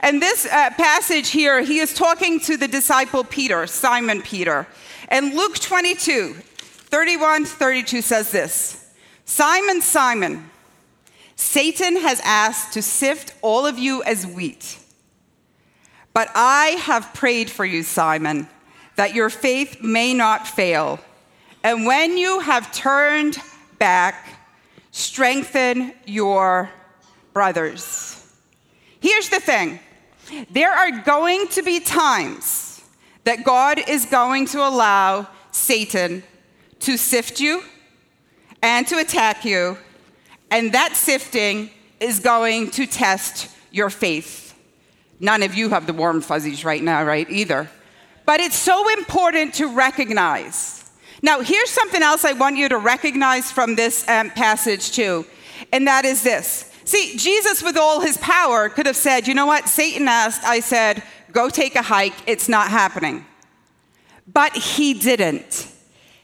And 0.00 0.20
this 0.20 0.46
uh, 0.46 0.70
passage 0.70 1.30
here, 1.30 1.60
he 1.62 1.78
is 1.78 1.92
talking 1.92 2.40
to 2.40 2.56
the 2.56 2.68
disciple 2.68 3.22
Peter, 3.22 3.66
Simon 3.66 4.22
Peter. 4.22 4.66
And 5.08 5.34
Luke 5.34 5.58
22, 5.58 6.34
31 6.34 7.44
32 7.44 8.02
says 8.02 8.30
this 8.30 8.92
Simon, 9.24 9.80
Simon, 9.80 10.50
Satan 11.36 11.96
has 11.96 12.20
asked 12.24 12.72
to 12.74 12.82
sift 12.82 13.34
all 13.42 13.66
of 13.66 13.78
you 13.78 14.02
as 14.04 14.26
wheat. 14.26 14.78
But 16.12 16.28
I 16.34 16.76
have 16.80 17.12
prayed 17.12 17.50
for 17.50 17.64
you, 17.64 17.82
Simon, 17.82 18.48
that 18.96 19.14
your 19.14 19.30
faith 19.30 19.82
may 19.82 20.14
not 20.14 20.46
fail. 20.46 21.00
And 21.64 21.86
when 21.86 22.16
you 22.16 22.40
have 22.40 22.72
turned 22.72 23.38
back, 23.78 24.38
strengthen 24.92 25.92
your 26.06 26.70
brothers. 27.32 28.20
Here's 29.00 29.28
the 29.28 29.40
thing 29.40 29.80
there 30.50 30.72
are 30.72 31.02
going 31.02 31.48
to 31.48 31.62
be 31.62 31.80
times 31.80 32.73
that 33.24 33.44
God 33.44 33.80
is 33.88 34.06
going 34.06 34.46
to 34.46 34.66
allow 34.66 35.28
Satan 35.50 36.22
to 36.80 36.96
sift 36.96 37.40
you 37.40 37.62
and 38.62 38.86
to 38.88 38.98
attack 38.98 39.44
you, 39.44 39.76
and 40.50 40.72
that 40.72 40.96
sifting 40.96 41.70
is 42.00 42.20
going 42.20 42.70
to 42.72 42.86
test 42.86 43.50
your 43.70 43.90
faith. 43.90 44.54
None 45.20 45.42
of 45.42 45.54
you 45.54 45.70
have 45.70 45.86
the 45.86 45.92
warm 45.92 46.20
fuzzies 46.20 46.64
right 46.64 46.82
now, 46.82 47.04
right? 47.04 47.28
Either. 47.30 47.68
But 48.26 48.40
it's 48.40 48.56
so 48.56 48.90
important 48.92 49.54
to 49.54 49.66
recognize. 49.68 50.90
Now, 51.22 51.40
here's 51.40 51.70
something 51.70 52.02
else 52.02 52.24
I 52.24 52.32
want 52.32 52.56
you 52.56 52.68
to 52.68 52.78
recognize 52.78 53.50
from 53.50 53.74
this 53.74 54.06
um, 54.08 54.30
passage, 54.30 54.92
too, 54.92 55.24
and 55.72 55.86
that 55.86 56.04
is 56.04 56.22
this 56.22 56.70
See, 56.84 57.16
Jesus, 57.16 57.62
with 57.62 57.78
all 57.78 58.00
his 58.00 58.18
power, 58.18 58.68
could 58.68 58.84
have 58.86 58.96
said, 58.96 59.26
you 59.26 59.34
know 59.34 59.46
what? 59.46 59.68
Satan 59.68 60.06
asked, 60.06 60.44
I 60.44 60.60
said, 60.60 61.02
go 61.34 61.50
take 61.50 61.74
a 61.74 61.82
hike. 61.82 62.14
It's 62.26 62.48
not 62.48 62.70
happening. 62.70 63.26
But 64.32 64.56
he 64.56 64.94
didn't. 64.94 65.68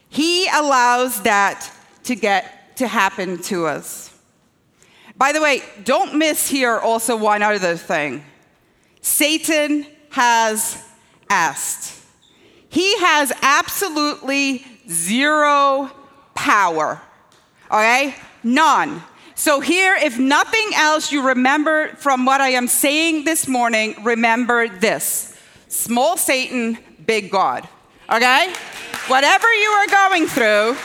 He 0.09 0.47
allows 0.47 1.21
that 1.21 1.71
to 2.05 2.15
get 2.15 2.77
to 2.77 2.87
happen 2.87 3.41
to 3.43 3.67
us. 3.67 4.11
By 5.15 5.33
the 5.33 5.41
way, 5.41 5.61
don't 5.83 6.15
miss 6.15 6.49
here 6.49 6.79
also 6.79 7.15
one 7.15 7.43
other 7.43 7.77
thing. 7.77 8.23
Satan 9.01 9.85
has 10.09 10.83
asked. 11.29 12.03
He 12.69 12.97
has 12.99 13.31
absolutely 13.41 14.65
zero 14.89 15.91
power. 16.33 16.99
Okay? 17.69 18.15
None. 18.43 19.03
So, 19.41 19.59
here, 19.59 19.95
if 19.95 20.19
nothing 20.19 20.69
else, 20.75 21.11
you 21.11 21.29
remember 21.29 21.87
from 21.95 22.25
what 22.25 22.41
I 22.41 22.49
am 22.49 22.67
saying 22.67 23.25
this 23.25 23.47
morning, 23.47 23.95
remember 24.03 24.67
this 24.67 25.35
small 25.67 26.15
Satan, 26.15 26.77
big 27.07 27.31
God. 27.31 27.67
Okay? 28.07 28.53
Whatever 29.07 29.51
you 29.51 29.67
are 29.67 29.87
going 29.87 30.27
through, 30.27 30.77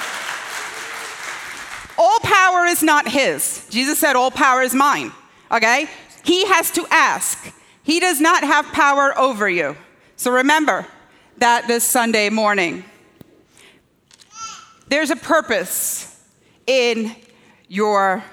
all 1.99 2.19
power 2.21 2.65
is 2.65 2.83
not 2.83 3.07
his. 3.07 3.67
Jesus 3.69 3.99
said, 3.99 4.17
All 4.17 4.31
power 4.31 4.63
is 4.63 4.73
mine. 4.73 5.13
Okay? 5.53 5.87
He 6.25 6.47
has 6.47 6.71
to 6.71 6.87
ask. 6.91 7.53
He 7.83 8.01
does 8.01 8.23
not 8.23 8.43
have 8.43 8.65
power 8.73 9.13
over 9.19 9.51
you. 9.51 9.77
So 10.17 10.31
remember 10.33 10.87
that 11.37 11.69
this 11.69 11.85
Sunday 11.85 12.31
morning. 12.31 12.85
There's 14.89 15.11
a 15.11 15.17
purpose 15.17 16.19
in 16.67 17.15
your 17.69 18.25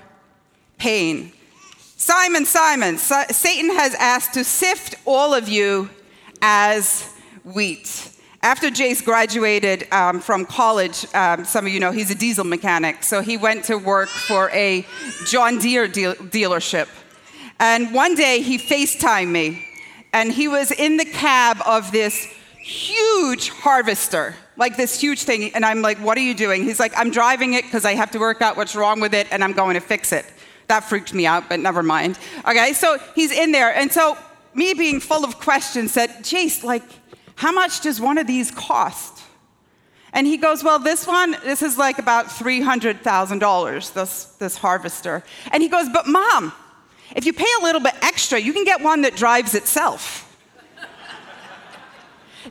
pain. 0.84 1.32
Simon, 1.96 2.46
Simon, 2.46 2.98
Satan 2.98 3.74
has 3.74 3.96
asked 3.96 4.34
to 4.34 4.44
sift 4.44 4.96
all 5.06 5.34
of 5.34 5.48
you 5.48 5.90
as 6.42 7.10
wheat. 7.46 8.12
After 8.42 8.68
Jace 8.68 9.02
graduated 9.02 9.88
um, 9.94 10.20
from 10.20 10.46
college, 10.46 11.06
um, 11.16 11.46
some 11.46 11.66
of 11.66 11.72
you 11.72 11.80
know 11.80 11.94
he's 11.94 12.12
a 12.12 12.16
diesel 12.16 12.44
mechanic, 12.44 13.02
so 13.04 13.22
he 13.22 13.38
went 13.38 13.64
to 13.66 13.78
work 13.78 14.10
for 14.10 14.50
a 14.50 14.86
John 15.26 15.58
Deere 15.58 15.88
deal- 15.88 16.16
dealership. 16.16 16.90
And 17.62 17.94
one 17.94 18.16
day 18.16 18.42
he 18.42 18.58
FaceTimed 18.58 19.32
me, 19.32 19.66
and 20.12 20.34
he 20.34 20.50
was 20.50 20.70
in 20.72 20.98
the 20.98 21.06
cab 21.06 21.60
of 21.66 21.94
this 21.94 22.26
huge 22.58 23.48
harvester, 23.48 24.36
like 24.58 24.76
this 24.76 25.00
huge 25.00 25.24
thing. 25.24 25.56
And 25.56 25.64
I'm 25.66 25.82
like, 25.82 26.00
What 26.00 26.18
are 26.18 26.26
you 26.30 26.34
doing? 26.34 26.66
He's 26.66 26.82
like, 26.82 26.92
I'm 26.98 27.10
driving 27.10 27.54
it 27.54 27.64
because 27.64 27.86
I 27.86 27.94
have 27.94 28.12
to 28.12 28.20
work 28.20 28.42
out 28.42 28.58
what's 28.58 28.76
wrong 28.76 29.00
with 29.00 29.14
it, 29.14 29.28
and 29.32 29.46
I'm 29.46 29.54
going 29.54 29.76
to 29.76 29.80
fix 29.80 30.12
it. 30.12 30.26
That 30.68 30.84
freaked 30.84 31.14
me 31.14 31.26
out, 31.26 31.50
but 31.50 31.60
never 31.60 31.84
mind. 31.84 32.18
Okay, 32.48 32.74
so 32.74 32.98
he's 33.16 33.32
in 33.32 33.52
there. 33.52 33.74
And 33.74 33.92
so, 33.92 34.18
me 34.54 34.74
being 34.74 35.00
full 35.00 35.26
of 35.26 35.40
questions, 35.40 35.92
said, 35.92 36.10
Jace, 36.22 36.64
like, 36.64 36.84
how 37.36 37.52
much 37.52 37.82
does 37.82 38.00
one 38.00 38.18
of 38.18 38.28
these 38.28 38.52
cost? 38.52 39.24
And 40.14 40.28
he 40.28 40.38
goes, 40.38 40.64
Well, 40.64 40.80
this 40.80 41.08
one, 41.08 41.36
this 41.44 41.62
is 41.62 41.78
like 41.78 41.98
about 41.98 42.28
$300,000, 42.28 43.94
this, 43.94 44.26
this 44.26 44.58
harvester. 44.58 45.24
And 45.52 45.64
he 45.64 45.70
goes, 45.70 45.90
But 45.90 46.08
mom, 46.08 46.54
if 47.16 47.26
you 47.26 47.34
pay 47.34 47.50
a 47.60 47.64
little 47.64 47.82
bit 47.82 47.96
extra, 48.02 48.40
you 48.40 48.54
can 48.54 48.64
get 48.64 48.82
one 48.82 49.02
that 49.02 49.16
drives 49.16 49.56
itself. 49.56 50.30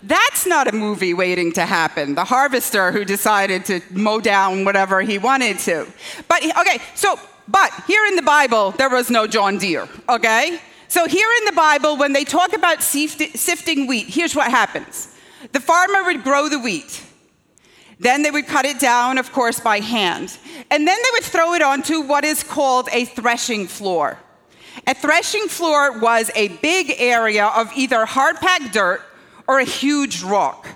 That's 0.02 0.46
not 0.46 0.68
a 0.68 0.72
movie 0.72 1.14
waiting 1.14 1.52
to 1.52 1.66
happen. 1.66 2.14
The 2.14 2.24
harvester 2.24 2.92
who 2.92 3.04
decided 3.04 3.66
to 3.66 3.80
mow 3.90 4.20
down 4.20 4.64
whatever 4.64 5.02
he 5.02 5.18
wanted 5.18 5.58
to. 5.60 5.86
But, 6.28 6.44
okay, 6.44 6.78
so, 6.94 7.20
but 7.48 7.72
here 7.86 8.04
in 8.06 8.16
the 8.16 8.22
Bible, 8.22 8.70
there 8.72 8.90
was 8.90 9.10
no 9.10 9.26
John 9.26 9.58
Deere, 9.58 9.88
okay? 10.08 10.60
So, 10.88 11.06
here 11.06 11.28
in 11.38 11.46
the 11.46 11.52
Bible, 11.52 11.96
when 11.96 12.12
they 12.12 12.24
talk 12.24 12.52
about 12.52 12.82
sifting 12.82 13.86
wheat, 13.86 14.06
here's 14.08 14.36
what 14.36 14.50
happens 14.50 15.08
the 15.52 15.60
farmer 15.60 16.04
would 16.04 16.22
grow 16.22 16.48
the 16.48 16.58
wheat. 16.58 17.02
Then 17.98 18.22
they 18.22 18.30
would 18.30 18.46
cut 18.46 18.64
it 18.64 18.80
down, 18.80 19.16
of 19.18 19.32
course, 19.32 19.60
by 19.60 19.78
hand. 19.78 20.36
And 20.70 20.86
then 20.86 20.96
they 20.96 21.10
would 21.12 21.22
throw 21.22 21.54
it 21.54 21.62
onto 21.62 22.00
what 22.00 22.24
is 22.24 22.42
called 22.42 22.88
a 22.92 23.04
threshing 23.04 23.68
floor. 23.68 24.18
A 24.86 24.94
threshing 24.94 25.46
floor 25.46 26.00
was 26.00 26.30
a 26.34 26.48
big 26.48 26.94
area 26.98 27.46
of 27.46 27.70
either 27.76 28.04
hard 28.04 28.36
packed 28.36 28.72
dirt 28.72 29.02
or 29.46 29.60
a 29.60 29.64
huge 29.64 30.22
rock. 30.22 30.66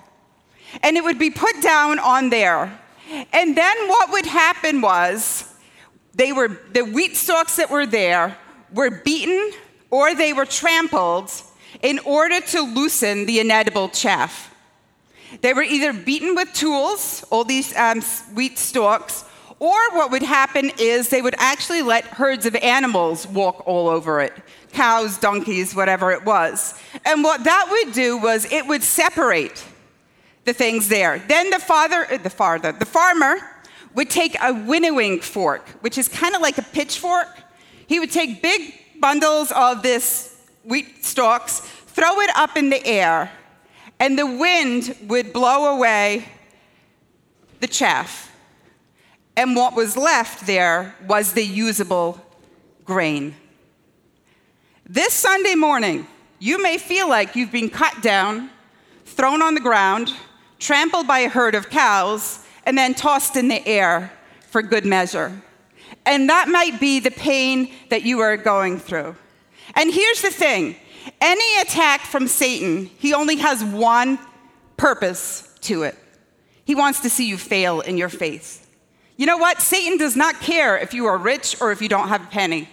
And 0.82 0.96
it 0.96 1.02
would 1.02 1.18
be 1.18 1.30
put 1.30 1.61
down 1.62 1.99
on 1.99 2.30
there. 2.30 2.78
And 3.32 3.56
then 3.56 3.88
what 3.88 4.12
would 4.12 4.26
happen 4.26 4.80
was 4.80 5.52
they 6.16 6.32
were 6.32 6.49
the 6.73 6.82
wheat 6.82 7.16
stalks 7.16 7.56
that 7.56 7.70
were 7.70 7.87
there 7.87 8.37
were 8.73 8.90
beaten 8.90 9.52
or 9.90 10.14
they 10.14 10.32
were 10.32 10.46
trampled 10.46 11.30
in 11.82 11.99
order 12.00 12.40
to 12.40 12.61
loosen 12.62 13.26
the 13.26 13.38
inedible 13.38 13.88
chaff. 13.88 14.54
They 15.42 15.52
were 15.52 15.62
either 15.62 15.92
beaten 15.92 16.35
with 16.35 16.52
tools, 16.52 17.25
all 17.30 17.44
these 17.44 17.76
um, 17.76 18.00
wheat 18.35 18.58
stalks, 18.58 19.25
or 19.58 19.76
what 19.92 20.11
would 20.11 20.23
happen 20.23 20.70
is 20.78 21.08
they 21.08 21.23
would 21.23 21.35
actually 21.38 21.82
let 21.82 22.04
herds 22.04 22.46
of 22.46 22.54
animals 22.56 23.26
walk 23.26 23.66
all 23.66 23.88
over 23.88 24.20
it 24.20 24.32
cows, 24.73 25.16
donkeys, 25.16 25.75
whatever 25.75 26.12
it 26.12 26.23
was. 26.26 26.78
And 27.06 27.25
what 27.25 27.44
that 27.44 27.66
would 27.70 27.94
do 27.94 28.18
was 28.18 28.50
it 28.52 28.66
would 28.66 28.82
separate 28.82 29.64
the 30.44 30.52
things 30.52 30.88
there. 30.88 31.18
Then 31.18 31.49
the 31.49 31.58
father, 31.58 32.06
uh, 32.11 32.18
the 32.18 32.28
father, 32.28 32.73
the 32.73 32.85
farmer 32.85 33.38
would 33.97 34.11
take 34.11 34.37
a 34.41 34.53
winnowing 34.53 35.21
fork, 35.21 35.67
which 35.81 35.99
is 35.99 36.07
kind 36.07 36.37
of 36.37 36.43
like 36.43 36.59
a 36.59 36.62
pitchfork. 36.62 37.29
He 37.88 37.99
would 37.99 38.12
take 38.12 38.43
big 38.43 38.75
bundles 39.00 39.50
of 39.50 39.83
this 39.83 40.37
wheat 40.62 41.05
stalks, 41.05 41.61
throw 41.61 42.21
it 42.21 42.31
up 42.37 42.57
in 42.57 42.71
the 42.71 42.87
air, 42.87 43.33
and 43.99 44.19
the 44.19 44.26
wind 44.26 44.95
would 45.09 45.33
blow 45.33 45.75
away 45.75 46.29
the 47.61 47.67
chaff. 47.67 48.31
And 49.35 49.57
what 49.57 49.75
was 49.75 49.97
left 49.97 50.47
there 50.47 50.95
was 51.07 51.33
the 51.33 51.45
usable 51.45 52.21
grain. 52.85 53.35
This 54.87 55.15
Sunday 55.15 55.55
morning, 55.55 56.07
you 56.38 56.62
may 56.62 56.76
feel 56.76 57.09
like 57.09 57.35
you've 57.35 57.53
been 57.53 57.71
cut 57.71 58.03
down, 58.03 58.50
thrown 59.07 59.41
on 59.41 59.55
the 59.55 59.61
ground, 59.61 60.12
trampled 60.59 61.07
by 61.07 61.21
a 61.21 61.29
herd 61.29 61.55
of 61.55 61.71
cows, 61.71 62.46
and 62.66 62.76
then 62.76 62.92
tossed 62.92 63.37
in 63.37 63.49
the 63.49 63.66
air 63.66 64.12
for 64.49 64.61
good 64.61 64.85
measure. 64.85 65.40
And 66.04 66.28
that 66.28 66.49
might 66.49 66.78
be 66.78 67.00
the 67.00 67.11
pain 67.11 67.73
that 67.88 68.02
you 68.02 68.20
are 68.20 68.37
going 68.37 68.78
through. 68.78 69.16
And 69.75 69.92
here's 69.92 70.20
the 70.20 70.30
thing 70.30 70.76
any 71.20 71.61
attack 71.61 72.02
from 72.02 72.26
Satan, 72.26 72.90
he 72.99 73.14
only 73.14 73.37
has 73.37 73.64
one 73.64 74.18
purpose 74.76 75.49
to 75.62 75.85
it. 75.85 75.96
He 76.64 76.75
wants 76.75 77.00
to 77.00 77.11
see 77.11 77.28
you 77.28 77.38
fail 77.38 77.80
in 77.80 77.96
your 77.96 78.08
faith. 78.08 78.62
You 79.16 79.26
know 79.26 79.38
what? 79.38 79.62
Satan 79.62 79.96
does 79.99 80.16
not 80.16 80.40
care 80.40 80.76
if 80.76 80.92
you 80.92 81.06
are 81.06 81.16
rich 81.16 81.61
or 81.61 81.73
if 81.73 81.80
you 81.80 81.88
don't 81.88 82.08
have 82.08 82.23
a 82.23 82.26
penny. 82.26 82.68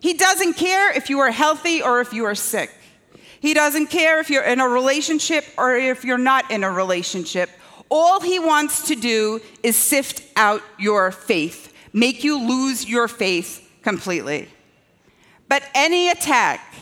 He 0.00 0.14
doesn't 0.14 0.54
care 0.54 0.96
if 0.96 1.10
you 1.10 1.20
are 1.20 1.30
healthy 1.30 1.82
or 1.82 2.00
if 2.00 2.12
you 2.12 2.24
are 2.24 2.34
sick. 2.34 2.70
He 3.40 3.54
doesn't 3.54 3.88
care 3.88 4.20
if 4.20 4.30
you're 4.30 4.42
in 4.42 4.60
a 4.60 4.68
relationship 4.68 5.44
or 5.56 5.76
if 5.76 6.04
you're 6.04 6.18
not 6.18 6.50
in 6.50 6.64
a 6.64 6.70
relationship. 6.70 7.50
All 7.90 8.20
he 8.20 8.38
wants 8.38 8.86
to 8.88 8.94
do 8.94 9.40
is 9.62 9.76
sift 9.76 10.22
out 10.36 10.62
your 10.78 11.10
faith, 11.10 11.74
make 11.92 12.22
you 12.22 12.38
lose 12.38 12.88
your 12.88 13.08
faith 13.08 13.68
completely. 13.82 14.48
But 15.48 15.64
any 15.74 16.08
attack 16.08 16.74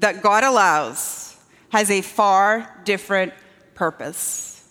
that 0.00 0.22
God 0.22 0.42
allows 0.42 1.36
has 1.70 1.90
a 1.90 2.02
far 2.02 2.80
different 2.84 3.32
purpose. 3.74 4.68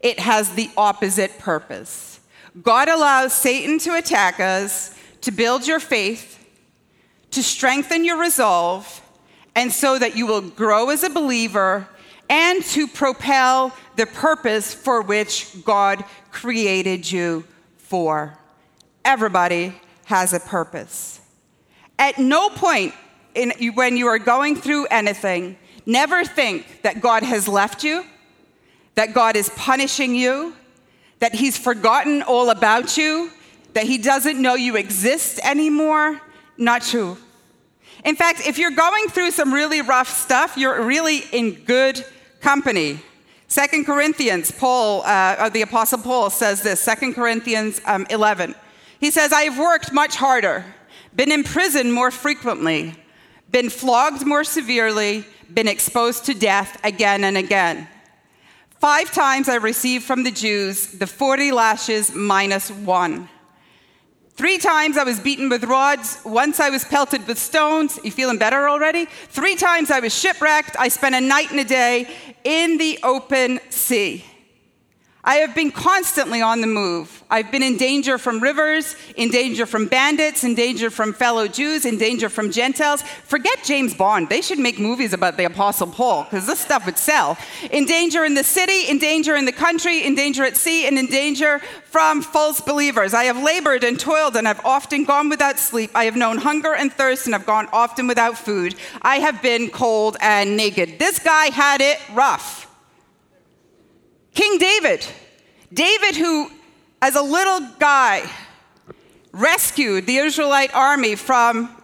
It 0.00 0.18
has 0.18 0.50
the 0.54 0.70
opposite 0.76 1.38
purpose. 1.38 2.20
God 2.60 2.88
allows 2.88 3.32
Satan 3.32 3.78
to 3.80 3.96
attack 3.96 4.40
us 4.40 4.94
to 5.22 5.30
build 5.30 5.66
your 5.66 5.80
faith, 5.80 6.44
to 7.30 7.42
strengthen 7.42 8.04
your 8.04 8.18
resolve, 8.18 9.00
and 9.54 9.72
so 9.72 9.98
that 9.98 10.16
you 10.16 10.26
will 10.26 10.42
grow 10.42 10.90
as 10.90 11.02
a 11.02 11.10
believer 11.10 11.88
and 12.28 12.64
to 12.64 12.86
propel 12.86 13.74
the 13.96 14.06
purpose 14.06 14.72
for 14.72 15.02
which 15.02 15.64
God 15.64 16.04
created 16.30 17.10
you 17.10 17.44
for. 17.76 18.38
Everybody 19.04 19.74
has 20.06 20.32
a 20.32 20.40
purpose. 20.40 21.20
At 21.98 22.18
no 22.18 22.48
point 22.50 22.94
in, 23.34 23.52
when 23.74 23.96
you 23.96 24.06
are 24.08 24.18
going 24.18 24.56
through 24.56 24.86
anything, 24.86 25.56
never 25.86 26.24
think 26.24 26.82
that 26.82 27.00
God 27.00 27.22
has 27.22 27.48
left 27.48 27.84
you, 27.84 28.04
that 28.94 29.14
God 29.14 29.36
is 29.36 29.50
punishing 29.50 30.14
you, 30.14 30.54
that 31.18 31.34
he's 31.34 31.56
forgotten 31.56 32.22
all 32.22 32.50
about 32.50 32.96
you, 32.96 33.30
that 33.74 33.84
he 33.84 33.98
doesn't 33.98 34.40
know 34.40 34.54
you 34.54 34.76
exist 34.76 35.40
anymore. 35.44 36.20
Not 36.58 36.82
true. 36.82 37.16
In 38.04 38.16
fact, 38.16 38.46
if 38.46 38.58
you're 38.58 38.72
going 38.72 39.08
through 39.08 39.30
some 39.30 39.54
really 39.54 39.80
rough 39.80 40.08
stuff, 40.08 40.56
you're 40.56 40.82
really 40.84 41.18
in 41.32 41.54
good 41.64 42.04
company. 42.40 43.00
Second 43.46 43.84
Corinthians, 43.84 44.50
Paul, 44.50 45.02
uh, 45.04 45.48
the 45.50 45.62
Apostle 45.62 45.98
Paul 45.98 46.30
says 46.30 46.62
this, 46.62 46.80
Second 46.80 47.14
Corinthians 47.14 47.80
um, 47.86 48.06
11. 48.10 48.54
He 48.98 49.10
says, 49.10 49.32
I 49.32 49.42
have 49.42 49.58
worked 49.58 49.92
much 49.92 50.16
harder, 50.16 50.64
been 51.14 51.30
in 51.30 51.44
prison 51.44 51.92
more 51.92 52.10
frequently, 52.10 52.94
been 53.50 53.68
flogged 53.68 54.26
more 54.26 54.42
severely, 54.42 55.24
been 55.52 55.68
exposed 55.68 56.24
to 56.24 56.34
death 56.34 56.80
again 56.82 57.24
and 57.24 57.36
again. 57.36 57.86
Five 58.80 59.12
times 59.12 59.48
I 59.48 59.56
received 59.56 60.04
from 60.04 60.24
the 60.24 60.30
Jews 60.30 60.88
the 60.92 61.06
40 61.06 61.52
lashes 61.52 62.12
minus 62.14 62.70
one. 62.70 63.28
Three 64.34 64.56
times 64.58 64.96
I 64.96 65.04
was 65.04 65.20
beaten 65.20 65.48
with 65.50 65.64
rods. 65.64 66.18
Once 66.24 66.58
I 66.58 66.70
was 66.70 66.84
pelted 66.84 67.26
with 67.26 67.38
stones. 67.38 67.98
You 68.02 68.10
feeling 68.10 68.38
better 68.38 68.68
already? 68.68 69.04
Three 69.28 69.56
times 69.56 69.90
I 69.90 70.00
was 70.00 70.18
shipwrecked. 70.18 70.74
I 70.78 70.88
spent 70.88 71.14
a 71.14 71.20
night 71.20 71.50
and 71.50 71.60
a 71.60 71.64
day 71.64 72.08
in 72.42 72.78
the 72.78 72.98
open 73.02 73.60
sea. 73.68 74.24
I 75.24 75.36
have 75.36 75.54
been 75.54 75.70
constantly 75.70 76.42
on 76.42 76.60
the 76.62 76.66
move. 76.66 77.22
I've 77.30 77.52
been 77.52 77.62
in 77.62 77.76
danger 77.76 78.18
from 78.18 78.40
rivers, 78.40 78.96
in 79.14 79.30
danger 79.30 79.66
from 79.66 79.86
bandits, 79.86 80.42
in 80.42 80.56
danger 80.56 80.90
from 80.90 81.12
fellow 81.12 81.46
Jews, 81.46 81.84
in 81.84 81.96
danger 81.96 82.28
from 82.28 82.50
Gentiles. 82.50 83.02
Forget 83.02 83.62
James 83.62 83.94
Bond. 83.94 84.28
They 84.28 84.40
should 84.40 84.58
make 84.58 84.80
movies 84.80 85.12
about 85.12 85.36
the 85.36 85.44
Apostle 85.44 85.86
Paul 85.86 86.24
because 86.24 86.48
this 86.48 86.58
stuff 86.58 86.86
would 86.86 86.98
sell. 86.98 87.38
In 87.70 87.84
danger 87.84 88.24
in 88.24 88.34
the 88.34 88.42
city, 88.42 88.90
in 88.90 88.98
danger 88.98 89.36
in 89.36 89.44
the 89.44 89.52
country, 89.52 90.04
in 90.04 90.16
danger 90.16 90.42
at 90.42 90.56
sea, 90.56 90.88
and 90.88 90.98
in 90.98 91.06
danger 91.06 91.60
from 91.84 92.20
false 92.20 92.60
believers. 92.60 93.14
I 93.14 93.24
have 93.24 93.40
labored 93.40 93.84
and 93.84 94.00
toiled 94.00 94.34
and 94.34 94.48
I've 94.48 94.64
often 94.66 95.04
gone 95.04 95.28
without 95.28 95.60
sleep. 95.60 95.92
I 95.94 96.06
have 96.06 96.16
known 96.16 96.38
hunger 96.38 96.74
and 96.74 96.92
thirst 96.92 97.26
and 97.26 97.34
I've 97.36 97.46
gone 97.46 97.68
often 97.72 98.08
without 98.08 98.36
food. 98.36 98.74
I 99.02 99.20
have 99.20 99.40
been 99.40 99.70
cold 99.70 100.16
and 100.20 100.56
naked. 100.56 100.98
This 100.98 101.20
guy 101.20 101.46
had 101.46 101.80
it 101.80 102.00
rough. 102.12 102.71
King 104.34 104.58
David, 104.58 105.06
David, 105.72 106.16
who 106.16 106.50
as 107.00 107.16
a 107.16 107.22
little 107.22 107.60
guy 107.78 108.28
rescued 109.32 110.06
the 110.06 110.16
Israelite 110.16 110.74
army 110.74 111.16
from 111.16 111.74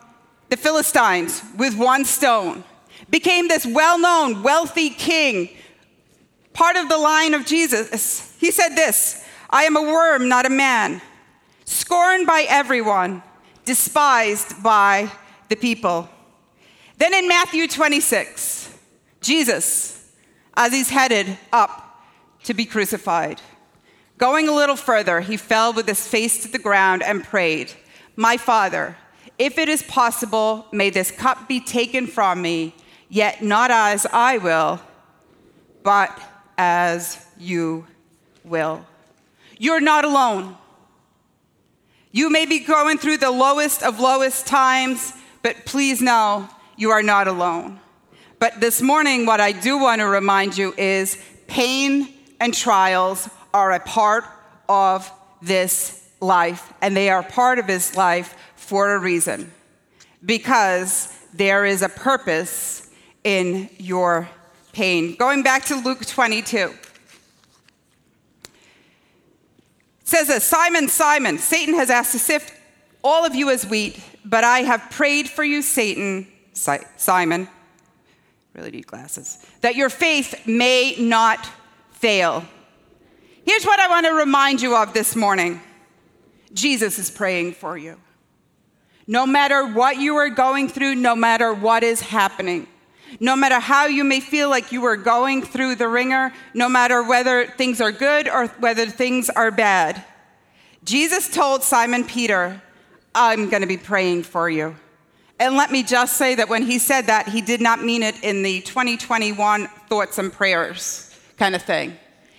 the 0.48 0.56
Philistines 0.56 1.42
with 1.56 1.76
one 1.76 2.04
stone, 2.04 2.64
became 3.10 3.48
this 3.48 3.66
well 3.66 3.98
known, 3.98 4.42
wealthy 4.42 4.90
king, 4.90 5.50
part 6.52 6.76
of 6.76 6.88
the 6.88 6.96
line 6.96 7.34
of 7.34 7.44
Jesus. 7.44 8.36
He 8.38 8.50
said 8.50 8.70
this 8.70 9.24
I 9.50 9.64
am 9.64 9.76
a 9.76 9.82
worm, 9.82 10.28
not 10.28 10.46
a 10.46 10.50
man, 10.50 11.02
scorned 11.64 12.26
by 12.26 12.46
everyone, 12.48 13.22
despised 13.64 14.62
by 14.62 15.10
the 15.48 15.56
people. 15.56 16.08
Then 16.96 17.14
in 17.14 17.28
Matthew 17.28 17.68
26, 17.68 18.74
Jesus, 19.20 20.12
as 20.56 20.72
he's 20.72 20.90
headed 20.90 21.38
up 21.52 21.87
to 22.48 22.54
be 22.54 22.64
crucified. 22.64 23.42
Going 24.16 24.48
a 24.48 24.54
little 24.54 24.74
further, 24.74 25.20
he 25.20 25.36
fell 25.36 25.74
with 25.74 25.86
his 25.86 26.08
face 26.08 26.42
to 26.42 26.48
the 26.48 26.58
ground 26.58 27.02
and 27.02 27.22
prayed, 27.22 27.72
My 28.16 28.38
Father, 28.38 28.96
If 29.38 29.56
it 29.58 29.68
is 29.68 29.82
possible, 29.84 30.66
may 30.72 30.90
this 30.90 31.12
cup 31.12 31.46
be 31.46 31.60
taken 31.60 32.08
from 32.08 32.42
me, 32.42 32.74
yet 33.08 33.40
not 33.40 33.70
as 33.70 34.04
I 34.06 34.38
will, 34.38 34.80
but 35.84 36.10
as 36.56 37.24
you 37.38 37.86
will. 38.42 38.84
You're 39.58 39.80
not 39.80 40.04
alone. 40.04 40.56
You 42.10 42.30
may 42.30 42.46
be 42.46 42.60
going 42.60 42.98
through 42.98 43.18
the 43.18 43.30
lowest 43.30 43.84
of 43.84 44.00
lowest 44.00 44.46
times, 44.46 45.12
but 45.42 45.66
please 45.66 46.00
know 46.00 46.48
you 46.76 46.90
are 46.90 47.02
not 47.02 47.28
alone. 47.28 47.78
But 48.40 48.60
this 48.60 48.82
morning, 48.82 49.24
what 49.24 49.40
I 49.40 49.52
do 49.52 49.78
want 49.78 50.00
to 50.00 50.08
remind 50.08 50.58
you 50.58 50.74
is 50.76 51.22
pain 51.46 52.17
and 52.40 52.54
trials 52.54 53.28
are 53.52 53.72
a 53.72 53.80
part 53.80 54.24
of 54.68 55.10
this 55.42 56.08
life, 56.20 56.72
and 56.80 56.96
they 56.96 57.10
are 57.10 57.22
part 57.22 57.58
of 57.58 57.66
his 57.66 57.96
life 57.96 58.34
for 58.56 58.94
a 58.94 58.98
reason 58.98 59.52
because 60.24 61.14
there 61.32 61.64
is 61.64 61.82
a 61.82 61.88
purpose 61.88 62.90
in 63.24 63.68
your 63.78 64.28
pain. 64.72 65.16
Going 65.16 65.42
back 65.42 65.64
to 65.66 65.76
Luke 65.76 66.04
22. 66.04 66.56
It 66.58 66.76
says 70.04 70.28
this 70.28 70.44
Simon, 70.44 70.88
Simon, 70.88 71.38
Satan 71.38 71.74
has 71.74 71.90
asked 71.90 72.12
to 72.12 72.18
sift 72.18 72.54
all 73.04 73.24
of 73.24 73.34
you 73.34 73.50
as 73.50 73.66
wheat, 73.66 74.00
but 74.24 74.44
I 74.44 74.60
have 74.60 74.90
prayed 74.90 75.28
for 75.28 75.44
you, 75.44 75.62
Satan, 75.62 76.26
Simon, 76.52 77.48
really 78.54 78.70
need 78.70 78.86
glasses, 78.86 79.38
that 79.60 79.76
your 79.76 79.90
faith 79.90 80.46
may 80.46 80.96
not 80.98 81.48
fail. 81.98 82.44
Here's 83.44 83.64
what 83.64 83.80
I 83.80 83.88
want 83.88 84.06
to 84.06 84.12
remind 84.12 84.62
you 84.62 84.76
of 84.76 84.94
this 84.94 85.16
morning 85.16 85.60
Jesus 86.52 86.98
is 86.98 87.10
praying 87.10 87.54
for 87.54 87.76
you. 87.76 87.96
No 89.06 89.26
matter 89.26 89.66
what 89.66 89.96
you 89.96 90.16
are 90.16 90.30
going 90.30 90.68
through, 90.68 90.94
no 90.94 91.16
matter 91.16 91.52
what 91.52 91.82
is 91.82 92.00
happening, 92.00 92.68
no 93.18 93.34
matter 93.34 93.58
how 93.58 93.86
you 93.86 94.04
may 94.04 94.20
feel 94.20 94.48
like 94.48 94.70
you 94.70 94.84
are 94.84 94.96
going 94.96 95.42
through 95.42 95.74
the 95.74 95.88
wringer, 95.88 96.32
no 96.54 96.68
matter 96.68 97.02
whether 97.02 97.46
things 97.46 97.80
are 97.80 97.90
good 97.90 98.28
or 98.28 98.46
whether 98.58 98.86
things 98.86 99.28
are 99.30 99.50
bad, 99.50 100.04
Jesus 100.84 101.28
told 101.28 101.64
Simon 101.64 102.04
Peter, 102.04 102.62
I'm 103.14 103.48
going 103.48 103.62
to 103.62 103.68
be 103.68 103.76
praying 103.76 104.22
for 104.22 104.48
you. 104.48 104.76
And 105.40 105.56
let 105.56 105.72
me 105.72 105.82
just 105.82 106.16
say 106.16 106.36
that 106.36 106.48
when 106.48 106.62
he 106.62 106.78
said 106.78 107.06
that, 107.06 107.28
he 107.28 107.40
did 107.40 107.60
not 107.60 107.82
mean 107.82 108.02
it 108.02 108.22
in 108.22 108.42
the 108.42 108.60
2021 108.60 109.66
thoughts 109.88 110.18
and 110.18 110.32
prayers 110.32 111.07
kind 111.38 111.54
of 111.54 111.62
thing. 111.62 111.96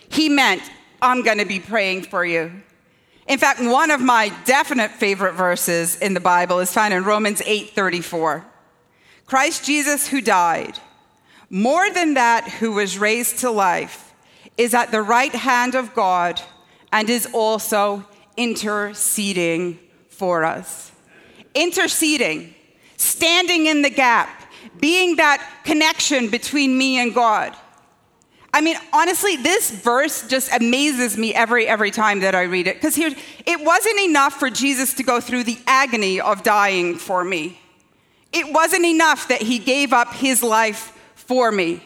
He 0.10 0.30
meant, 0.30 0.62
I'm 1.02 1.24
going 1.24 1.38
to 1.38 1.46
be 1.46 1.60
praying 1.60 2.04
for 2.04 2.26
you. 2.26 2.52
In 3.28 3.38
fact, 3.38 3.62
one 3.62 3.92
of 3.92 4.02
my 4.02 4.34
definite 4.46 4.92
favorite 4.92 5.34
verses 5.34 5.96
in 5.98 6.14
the 6.16 6.20
Bible 6.20 6.60
is 6.60 6.74
found 6.74 6.94
in 6.94 7.04
Romans 7.04 7.42
8:34. 7.42 8.44
Christ 9.28 9.64
Jesus, 9.64 10.08
who 10.08 10.20
died, 10.20 10.80
more 11.50 11.92
than 11.92 12.16
that, 12.16 12.50
who 12.50 12.72
was 12.72 12.98
raised 12.98 13.40
to 13.40 13.52
life, 13.52 14.14
is 14.58 14.74
at 14.74 14.92
the 14.92 15.02
right 15.02 15.34
hand 15.34 15.76
of 15.76 15.94
God 15.94 16.42
and 16.92 17.10
is 17.10 17.28
also 17.34 18.04
interceding 18.36 19.80
for 20.10 20.44
us. 20.44 20.92
Interceding, 21.54 22.54
standing 22.98 23.68
in 23.68 23.84
the 23.84 23.90
gap, 23.90 24.52
being 24.80 25.18
that 25.18 25.48
connection 25.64 26.30
between 26.30 26.78
me 26.78 27.00
and 27.00 27.14
God. 27.14 27.56
I 28.52 28.62
mean, 28.62 28.78
honestly, 28.92 29.36
this 29.36 29.70
verse 29.70 30.28
just 30.28 30.52
amazes 30.54 31.18
me 31.18 31.34
every 31.34 31.68
every 31.68 31.92
time 31.92 32.22
that 32.22 32.34
I 32.34 32.44
read 32.44 32.68
it. 32.68 32.76
Because 32.76 32.96
here, 32.96 33.14
it 33.46 33.64
wasn't 33.64 34.00
enough 34.00 34.34
for 34.34 34.50
Jesus 34.50 34.94
to 34.96 35.04
go 35.04 35.22
through 35.22 35.44
the 35.44 35.60
agony 35.68 36.20
of 36.20 36.44
dying 36.44 36.96
for 36.96 37.24
me. 37.24 37.60
It 38.32 38.52
wasn't 38.52 38.86
enough 38.86 39.28
that 39.28 39.42
he 39.42 39.60
gave 39.60 39.94
up 39.94 40.14
his 40.14 40.42
life 40.44 40.94
for 41.16 41.52
me. 41.52 41.84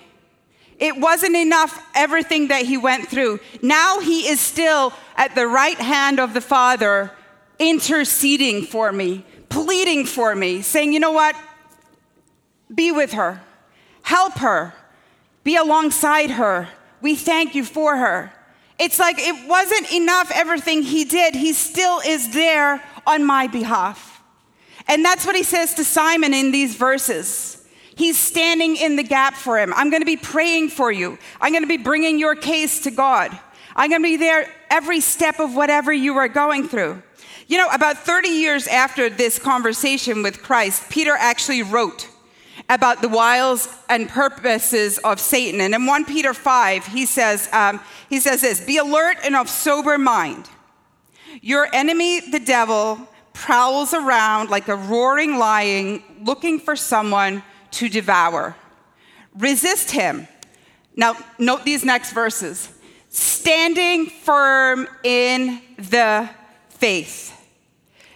It 0.80 0.98
wasn't 0.98 1.36
enough, 1.36 1.82
everything 1.96 2.48
that 2.48 2.66
he 2.66 2.78
went 2.78 3.08
through. 3.08 3.40
Now 3.62 4.00
he 4.00 4.28
is 4.28 4.40
still 4.40 4.94
at 5.16 5.36
the 5.36 5.48
right 5.48 5.78
hand 5.78 6.20
of 6.20 6.34
the 6.34 6.42
Father, 6.42 7.12
interceding 7.60 8.64
for 8.64 8.92
me, 8.92 9.26
pleading 9.50 10.06
for 10.06 10.36
me, 10.36 10.62
saying, 10.62 10.94
you 10.94 11.00
know 11.00 11.12
what? 11.12 11.36
Be 12.74 12.92
with 12.92 13.14
her, 13.14 13.42
help 14.02 14.34
her, 14.40 14.74
be 15.44 15.56
alongside 15.56 16.32
her. 16.32 16.70
We 17.02 17.16
thank 17.16 17.56
you 17.56 17.64
for 17.64 17.98
her. 17.98 18.32
It's 18.80 19.00
like 19.00 19.18
it 19.20 19.48
wasn't 19.48 19.92
enough, 19.94 20.32
everything 20.34 20.84
he 20.84 21.06
did. 21.06 21.36
He 21.36 21.54
still 21.54 22.00
is 22.06 22.34
there 22.34 22.84
on 23.06 23.26
my 23.26 23.48
behalf. 23.48 24.22
And 24.88 25.04
that's 25.04 25.26
what 25.26 25.36
he 25.36 25.44
says 25.44 25.74
to 25.76 25.84
Simon 25.84 26.34
in 26.34 26.52
these 26.52 26.76
verses. 26.76 27.66
He's 27.96 28.18
standing 28.18 28.76
in 28.76 28.96
the 28.96 29.04
gap 29.04 29.36
for 29.36 29.60
him. 29.60 29.74
I'm 29.76 29.90
going 29.90 30.02
to 30.02 30.06
be 30.06 30.18
praying 30.18 30.70
for 30.70 30.92
you. 30.92 31.18
I'm 31.40 31.52
going 31.52 31.64
to 31.64 31.68
be 31.68 31.78
bringing 31.78 32.18
your 32.20 32.36
case 32.36 32.82
to 32.82 32.92
God. 32.92 33.38
I'm 33.76 33.90
going 33.90 34.02
to 34.02 34.08
be 34.08 34.18
there 34.18 34.52
every 34.70 35.00
step 35.00 35.40
of 35.40 35.56
whatever 35.56 35.94
you 35.94 36.18
are 36.18 36.28
going 36.28 36.68
through. 36.68 37.02
You 37.48 37.58
know, 37.58 37.68
about 37.70 37.98
30 37.98 38.30
years 38.30 38.68
after 38.68 39.10
this 39.10 39.38
conversation 39.38 40.24
with 40.24 40.42
Christ, 40.42 40.90
Peter 40.90 41.14
actually 41.18 41.62
wrote 41.62 42.08
about 42.74 43.02
the 43.02 43.10
wiles 43.10 43.68
and 43.88 44.10
purposes 44.10 44.98
of 45.00 45.20
Satan. 45.20 45.62
And 45.62 45.76
in 45.76 45.86
1 45.86 46.06
Peter 46.06 46.34
5, 46.34 46.88
he 46.88 47.06
says, 47.06 47.48
um, 47.54 47.80
he 48.10 48.20
says 48.20 48.42
this 48.42 48.60
Be 48.60 48.78
alert 48.78 49.18
and 49.24 49.36
of 49.36 49.50
sober 49.50 49.98
mind. 49.98 50.50
Your 51.42 51.68
enemy, 51.74 52.20
the 52.20 52.40
devil, 52.40 53.08
prowls 53.34 53.94
around 53.94 54.50
like 54.50 54.68
a 54.68 54.76
roaring 54.76 55.38
lion 55.38 56.04
looking 56.24 56.60
for 56.60 56.76
someone 56.76 57.44
to 57.72 57.90
devour. 57.90 58.56
Resist 59.36 59.92
him. 59.92 60.28
Now, 60.96 61.16
note 61.40 61.64
these 61.66 61.84
next 61.84 62.14
verses 62.14 62.70
standing 63.10 64.08
firm 64.08 64.88
in 65.04 65.62
the 65.78 66.30
faith. 66.70 67.43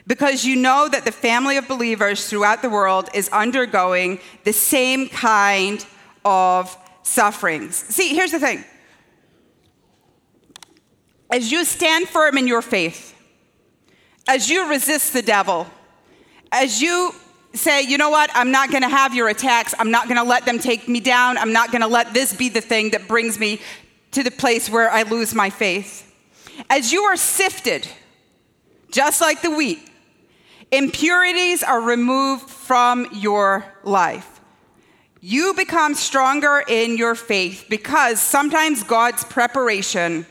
Because 0.08 0.46
you 0.46 0.56
know 0.56 0.88
that 0.88 1.04
the 1.04 1.12
family 1.12 1.58
of 1.58 1.68
believers 1.68 2.28
throughout 2.30 2.62
the 2.62 2.70
world 2.70 3.10
is 3.14 3.28
undergoing 3.30 4.20
the 4.46 4.54
same 4.54 5.10
kind 5.10 5.86
of 6.24 6.76
sufferings. 7.04 7.76
See, 7.76 8.16
here's 8.16 8.32
the 8.32 8.40
thing. 8.40 8.64
As 11.30 11.52
you 11.52 11.66
stand 11.66 12.08
firm 12.08 12.38
in 12.38 12.48
your 12.48 12.62
faith, 12.62 13.14
as 14.30 14.50
you 14.50 14.70
resist 14.70 15.12
the 15.12 15.22
devil, 15.22 15.68
as 16.54 16.82
you 16.82 17.14
say, 17.54 17.82
you 17.82 17.98
know 17.98 18.10
what, 18.10 18.30
I'm 18.34 18.52
not 18.52 18.72
gonna 18.72 18.90
have 18.90 19.14
your 19.14 19.28
attacks, 19.28 19.74
I'm 19.78 19.92
not 19.92 20.08
gonna 20.08 20.24
let 20.24 20.46
them 20.46 20.60
take 20.60 20.88
me 20.88 21.02
down, 21.02 21.38
I'm 21.38 21.52
not 21.52 21.72
gonna 21.72 21.88
let 21.88 22.14
this 22.14 22.34
be 22.34 22.48
the 22.48 22.62
thing 22.62 22.92
that 22.92 23.10
brings 23.10 23.38
me 23.40 23.60
to 24.12 24.24
the 24.24 24.32
place 24.32 24.70
where 24.70 24.90
I 24.90 25.04
lose 25.04 25.34
my 25.34 25.50
faith. 25.50 26.04
As 26.70 26.94
you 26.94 27.04
are 27.04 27.18
sifted, 27.18 27.88
just 28.92 29.20
like 29.20 29.42
the 29.42 29.52
wheat, 29.52 29.80
impurities 30.72 31.64
are 31.64 31.82
removed 31.82 32.50
from 32.50 33.08
your 33.14 33.66
life. 33.84 34.40
You 35.20 35.54
become 35.56 35.96
stronger 35.96 36.64
in 36.68 36.98
your 36.98 37.16
faith 37.16 37.66
because 37.70 38.22
sometimes 38.22 38.84
God's 38.84 39.24
preparation 39.24 40.26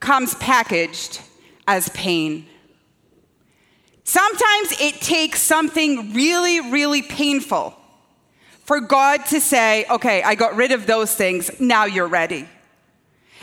comes 0.00 0.34
packaged 0.36 1.20
as 1.66 1.88
pain. 1.90 2.46
Sometimes 4.04 4.80
it 4.80 5.00
takes 5.00 5.40
something 5.40 6.14
really, 6.14 6.60
really 6.60 7.02
painful 7.02 7.74
for 8.64 8.80
God 8.80 9.24
to 9.26 9.40
say, 9.40 9.86
okay, 9.90 10.22
I 10.22 10.34
got 10.34 10.56
rid 10.56 10.72
of 10.72 10.86
those 10.86 11.14
things, 11.14 11.50
now 11.60 11.84
you're 11.84 12.08
ready. 12.08 12.48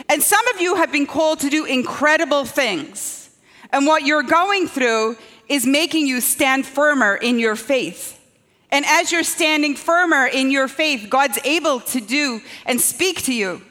And 0.08 0.22
some 0.22 0.46
of 0.48 0.60
you 0.60 0.76
have 0.76 0.92
been 0.92 1.06
called 1.06 1.40
to 1.40 1.50
do 1.50 1.64
incredible 1.64 2.44
things. 2.44 3.30
And 3.72 3.86
what 3.86 4.04
you're 4.04 4.22
going 4.22 4.68
through 4.68 5.16
is 5.48 5.66
making 5.66 6.06
you 6.06 6.20
stand 6.20 6.66
firmer 6.66 7.14
in 7.14 7.38
your 7.38 7.56
faith. 7.56 8.20
And 8.70 8.84
as 8.84 9.12
you're 9.12 9.22
standing 9.22 9.76
firmer 9.76 10.26
in 10.26 10.50
your 10.50 10.68
faith, 10.68 11.08
God's 11.08 11.38
able 11.44 11.80
to 11.80 12.00
do 12.00 12.40
and 12.64 12.80
speak 12.80 13.22
to 13.22 13.34
you. 13.34 13.62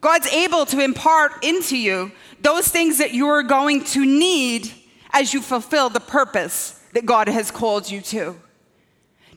God's 0.00 0.26
able 0.26 0.66
to 0.66 0.80
impart 0.80 1.44
into 1.44 1.78
you 1.78 2.12
those 2.40 2.68
things 2.68 2.98
that 2.98 3.14
you're 3.14 3.42
going 3.42 3.84
to 3.84 4.04
need 4.04 4.70
as 5.12 5.32
you 5.32 5.40
fulfill 5.40 5.88
the 5.88 6.00
purpose 6.00 6.80
that 6.92 7.06
God 7.06 7.28
has 7.28 7.50
called 7.50 7.90
you 7.90 8.00
to. 8.02 8.36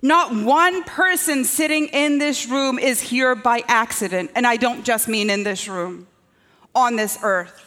Not 0.02 0.36
one 0.36 0.84
person 0.84 1.44
sitting 1.44 1.88
in 1.88 2.18
this 2.18 2.48
room 2.48 2.78
is 2.80 3.02
here 3.02 3.34
by 3.34 3.64
accident, 3.68 4.32
and 4.36 4.46
I 4.46 4.58
don't 4.58 4.84
just 4.84 5.08
mean 5.08 5.30
in 5.30 5.44
this 5.44 5.68
room, 5.68 6.08
on 6.76 6.96
this 6.96 7.18
earth. 7.24 7.67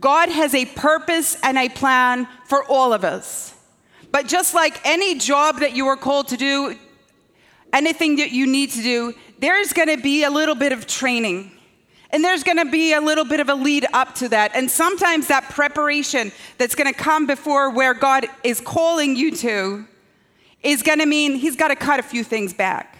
God 0.00 0.28
has 0.28 0.54
a 0.54 0.64
purpose 0.66 1.36
and 1.42 1.58
a 1.58 1.68
plan 1.68 2.28
for 2.46 2.64
all 2.64 2.92
of 2.92 3.04
us. 3.04 3.54
But 4.10 4.26
just 4.26 4.54
like 4.54 4.80
any 4.86 5.18
job 5.18 5.60
that 5.60 5.74
you 5.74 5.86
are 5.88 5.96
called 5.96 6.28
to 6.28 6.36
do, 6.36 6.76
anything 7.72 8.16
that 8.16 8.30
you 8.30 8.46
need 8.46 8.70
to 8.70 8.82
do, 8.82 9.14
there's 9.38 9.72
going 9.72 9.88
to 9.88 10.00
be 10.00 10.24
a 10.24 10.30
little 10.30 10.54
bit 10.54 10.72
of 10.72 10.86
training. 10.86 11.50
And 12.10 12.24
there's 12.24 12.44
going 12.44 12.58
to 12.58 12.70
be 12.70 12.92
a 12.92 13.00
little 13.00 13.24
bit 13.24 13.40
of 13.40 13.48
a 13.48 13.54
lead 13.56 13.86
up 13.92 14.14
to 14.16 14.28
that. 14.28 14.52
And 14.54 14.70
sometimes 14.70 15.26
that 15.26 15.50
preparation 15.50 16.30
that's 16.58 16.76
going 16.76 16.86
to 16.86 16.96
come 16.98 17.26
before 17.26 17.70
where 17.70 17.92
God 17.92 18.26
is 18.44 18.60
calling 18.60 19.16
you 19.16 19.32
to 19.38 19.84
is 20.62 20.82
going 20.82 21.00
to 21.00 21.06
mean 21.06 21.34
he's 21.34 21.56
got 21.56 21.68
to 21.68 21.76
cut 21.76 21.98
a 21.98 22.04
few 22.04 22.22
things 22.22 22.54
back. 22.54 22.96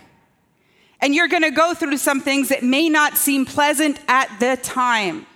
And 1.00 1.14
you're 1.14 1.28
going 1.28 1.44
to 1.44 1.52
go 1.52 1.74
through 1.74 1.98
some 1.98 2.20
things 2.20 2.48
that 2.48 2.64
may 2.64 2.88
not 2.88 3.16
seem 3.16 3.46
pleasant 3.46 4.00
at 4.08 4.40
the 4.40 4.56
time. 4.60 5.26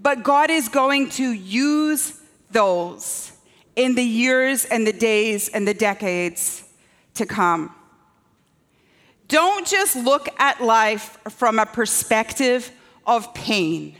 But 0.00 0.22
God 0.22 0.50
is 0.50 0.68
going 0.68 1.10
to 1.10 1.32
use 1.32 2.20
those 2.50 3.32
in 3.76 3.94
the 3.94 4.04
years 4.04 4.64
and 4.64 4.86
the 4.86 4.92
days 4.92 5.48
and 5.48 5.66
the 5.66 5.74
decades 5.74 6.64
to 7.14 7.26
come. 7.26 7.74
Don't 9.28 9.66
just 9.66 9.94
look 9.94 10.28
at 10.40 10.62
life 10.62 11.18
from 11.30 11.58
a 11.58 11.66
perspective 11.66 12.70
of 13.06 13.32
pain. 13.34 13.96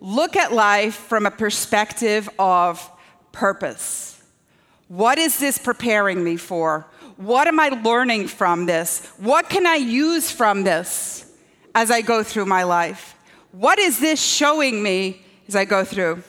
Look 0.00 0.36
at 0.36 0.52
life 0.52 0.94
from 0.94 1.26
a 1.26 1.30
perspective 1.30 2.28
of 2.38 2.90
purpose. 3.32 4.22
What 4.88 5.18
is 5.18 5.38
this 5.38 5.56
preparing 5.56 6.22
me 6.24 6.36
for? 6.36 6.86
What 7.16 7.46
am 7.46 7.60
I 7.60 7.68
learning 7.68 8.28
from 8.28 8.66
this? 8.66 9.06
What 9.18 9.48
can 9.48 9.66
I 9.66 9.76
use 9.76 10.30
from 10.30 10.64
this 10.64 11.30
as 11.74 11.90
I 11.90 12.00
go 12.00 12.22
through 12.22 12.46
my 12.46 12.62
life? 12.64 13.14
What 13.52 13.78
is 13.78 13.98
this 13.98 14.22
showing 14.22 14.82
me 14.82 15.22
as 15.48 15.56
I 15.56 15.64
go 15.64 15.84
through? 15.84 16.22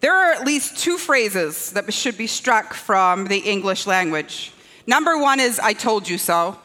There 0.00 0.14
are 0.14 0.32
at 0.32 0.44
least 0.44 0.78
two 0.78 0.98
phrases 0.98 1.72
that 1.72 1.92
should 1.92 2.18
be 2.18 2.26
struck 2.26 2.74
from 2.74 3.26
the 3.26 3.38
English 3.38 3.86
language. 3.86 4.52
Number 4.86 5.18
one 5.18 5.40
is, 5.40 5.58
I 5.58 5.72
told 5.72 6.08
you 6.08 6.18
so. 6.18 6.58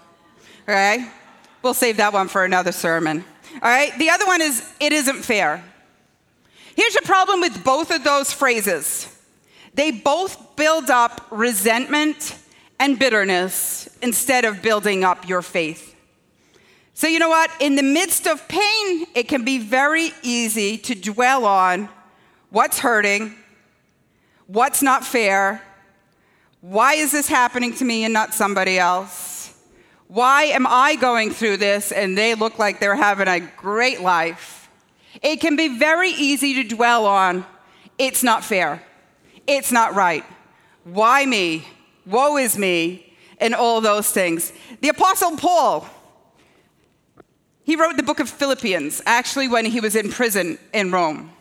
Okay? 0.63 1.07
We'll 1.61 1.73
save 1.73 1.97
that 1.97 2.13
one 2.13 2.27
for 2.27 2.43
another 2.43 2.71
sermon. 2.71 3.23
All 3.55 3.59
right? 3.61 3.97
The 3.97 4.09
other 4.09 4.25
one 4.25 4.41
is, 4.41 4.69
it 4.79 4.91
isn't 4.91 5.23
fair. 5.23 5.63
Here's 6.75 6.95
a 6.97 7.01
problem 7.01 7.41
with 7.41 7.63
both 7.63 7.91
of 7.91 8.03
those 8.03 8.31
phrases 8.31 9.07
they 9.73 9.91
both 9.91 10.57
build 10.57 10.89
up 10.89 11.25
resentment 11.31 12.37
and 12.77 12.99
bitterness 12.99 13.87
instead 14.01 14.43
of 14.43 14.61
building 14.61 15.05
up 15.05 15.29
your 15.29 15.41
faith. 15.41 15.90
So, 16.93 17.07
you 17.07 17.19
know 17.19 17.29
what? 17.29 17.49
In 17.59 17.75
the 17.75 17.83
midst 17.83 18.27
of 18.27 18.47
pain, 18.47 19.05
it 19.15 19.27
can 19.27 19.43
be 19.43 19.59
very 19.59 20.11
easy 20.21 20.77
to 20.79 20.95
dwell 20.95 21.45
on 21.45 21.89
what's 22.49 22.79
hurting, 22.79 23.35
what's 24.47 24.81
not 24.81 25.05
fair, 25.05 25.61
why 26.61 26.93
is 26.93 27.11
this 27.11 27.27
happening 27.27 27.73
to 27.75 27.85
me 27.85 28.03
and 28.03 28.13
not 28.13 28.35
somebody 28.35 28.77
else? 28.77 29.57
Why 30.07 30.43
am 30.43 30.67
I 30.67 30.95
going 30.95 31.31
through 31.31 31.57
this 31.57 31.91
and 31.91 32.15
they 32.15 32.35
look 32.35 32.59
like 32.59 32.79
they're 32.79 32.95
having 32.95 33.27
a 33.27 33.39
great 33.39 34.01
life? 34.01 34.69
It 35.23 35.37
can 35.37 35.55
be 35.55 35.79
very 35.79 36.11
easy 36.11 36.53
to 36.55 36.75
dwell 36.75 37.05
on 37.07 37.45
it's 37.97 38.23
not 38.23 38.43
fair, 38.43 38.81
it's 39.47 39.71
not 39.71 39.95
right. 39.95 40.23
Why 40.83 41.25
me? 41.25 41.67
Woe 42.05 42.37
is 42.37 42.57
me, 42.57 43.13
and 43.39 43.53
all 43.53 43.79
those 43.79 44.09
things. 44.09 44.51
The 44.81 44.89
Apostle 44.89 45.37
Paul, 45.37 45.87
he 47.63 47.75
wrote 47.75 47.97
the 47.97 48.03
book 48.03 48.19
of 48.19 48.29
Philippians 48.29 49.01
actually 49.05 49.47
when 49.47 49.65
he 49.65 49.79
was 49.79 49.95
in 49.95 50.11
prison 50.11 50.57
in 50.73 50.91
Rome. 50.91 51.31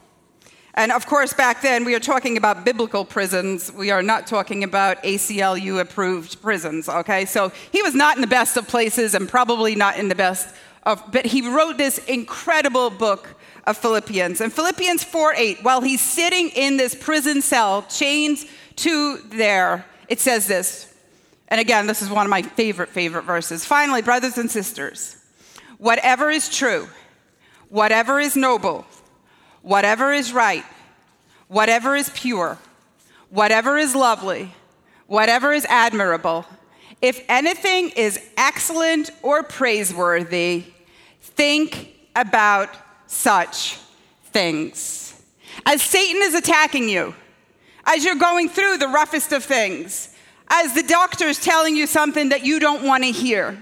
And 0.74 0.92
of 0.92 1.06
course, 1.06 1.33
back 1.33 1.62
then 1.62 1.85
we 1.85 1.94
are 1.94 2.00
talking 2.00 2.37
about 2.37 2.64
biblical 2.64 3.04
prisons. 3.04 3.72
We 3.72 3.90
are 3.90 4.02
not 4.02 4.26
talking 4.26 4.62
about 4.62 5.02
ACLU 5.02 5.80
approved 5.80 6.40
prisons, 6.40 6.88
okay? 6.88 7.24
So 7.24 7.52
he 7.72 7.83
was 7.83 7.94
not 7.94 8.16
in 8.16 8.20
the 8.20 8.28
best 8.28 8.56
of 8.56 8.68
places 8.68 9.14
and 9.14 9.28
probably 9.28 9.74
not 9.74 9.98
in 9.98 10.09
the 10.09 10.14
best 10.14 10.54
of, 10.85 11.02
but 11.12 11.26
he 11.26 11.46
wrote 11.48 11.76
this 11.76 11.98
incredible 11.98 12.90
book 12.90 13.35
of 13.66 13.76
Philippians. 13.76 14.40
And 14.40 14.52
Philippians 14.52 15.04
4 15.04 15.35
8, 15.35 15.64
while 15.64 15.80
he's 15.80 16.00
sitting 16.00 16.50
in 16.50 16.76
this 16.76 16.94
prison 16.94 17.42
cell, 17.42 17.83
chained 17.83 18.38
to 18.76 19.18
there, 19.28 19.85
it 20.09 20.20
says 20.20 20.46
this. 20.46 20.94
And 21.48 21.61
again, 21.61 21.87
this 21.87 22.00
is 22.00 22.09
one 22.09 22.24
of 22.24 22.30
my 22.30 22.42
favorite, 22.42 22.90
favorite 22.90 23.24
verses. 23.24 23.64
Finally, 23.64 24.02
brothers 24.02 24.38
and 24.38 24.50
sisters, 24.50 25.16
whatever 25.80 26.30
is 26.30 26.48
true, 26.48 26.88
whatever 27.70 28.20
is 28.20 28.36
noble, 28.36 28.84
whatever 29.62 30.12
is 30.12 30.32
right, 30.32 30.64
whatever 31.48 31.96
is 31.96 32.10
pure, 32.10 32.58
whatever 33.30 33.78
is 33.78 33.94
lovely, 33.94 34.52
whatever 35.06 35.52
is 35.52 35.64
admirable, 35.64 36.44
if 37.00 37.24
anything 37.30 37.90
is 37.96 38.20
excellent 38.36 39.10
or 39.22 39.42
praiseworthy, 39.42 40.64
think 41.22 41.94
about 42.14 42.68
such 43.06 43.78
things. 44.24 45.20
As 45.64 45.80
Satan 45.80 46.20
is 46.22 46.34
attacking 46.34 46.90
you, 46.90 47.14
as 47.86 48.04
you're 48.04 48.16
going 48.16 48.50
through 48.50 48.76
the 48.76 48.88
roughest 48.88 49.32
of 49.32 49.42
things, 49.42 50.14
as 50.48 50.74
the 50.74 50.82
doctor 50.82 51.24
is 51.24 51.40
telling 51.40 51.74
you 51.74 51.86
something 51.86 52.28
that 52.28 52.44
you 52.44 52.60
don't 52.60 52.84
want 52.84 53.02
to 53.02 53.10
hear, 53.10 53.56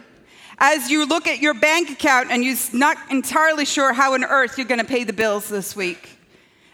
as 0.58 0.90
you 0.90 1.06
look 1.06 1.26
at 1.26 1.38
your 1.40 1.54
bank 1.54 1.90
account 1.90 2.30
and 2.30 2.44
you're 2.44 2.56
not 2.72 2.96
entirely 3.10 3.64
sure 3.64 3.92
how 3.92 4.14
on 4.14 4.24
earth 4.24 4.58
you're 4.58 4.66
going 4.66 4.80
to 4.80 4.86
pay 4.86 5.04
the 5.04 5.12
bills 5.12 5.48
this 5.48 5.76
week. 5.76 6.10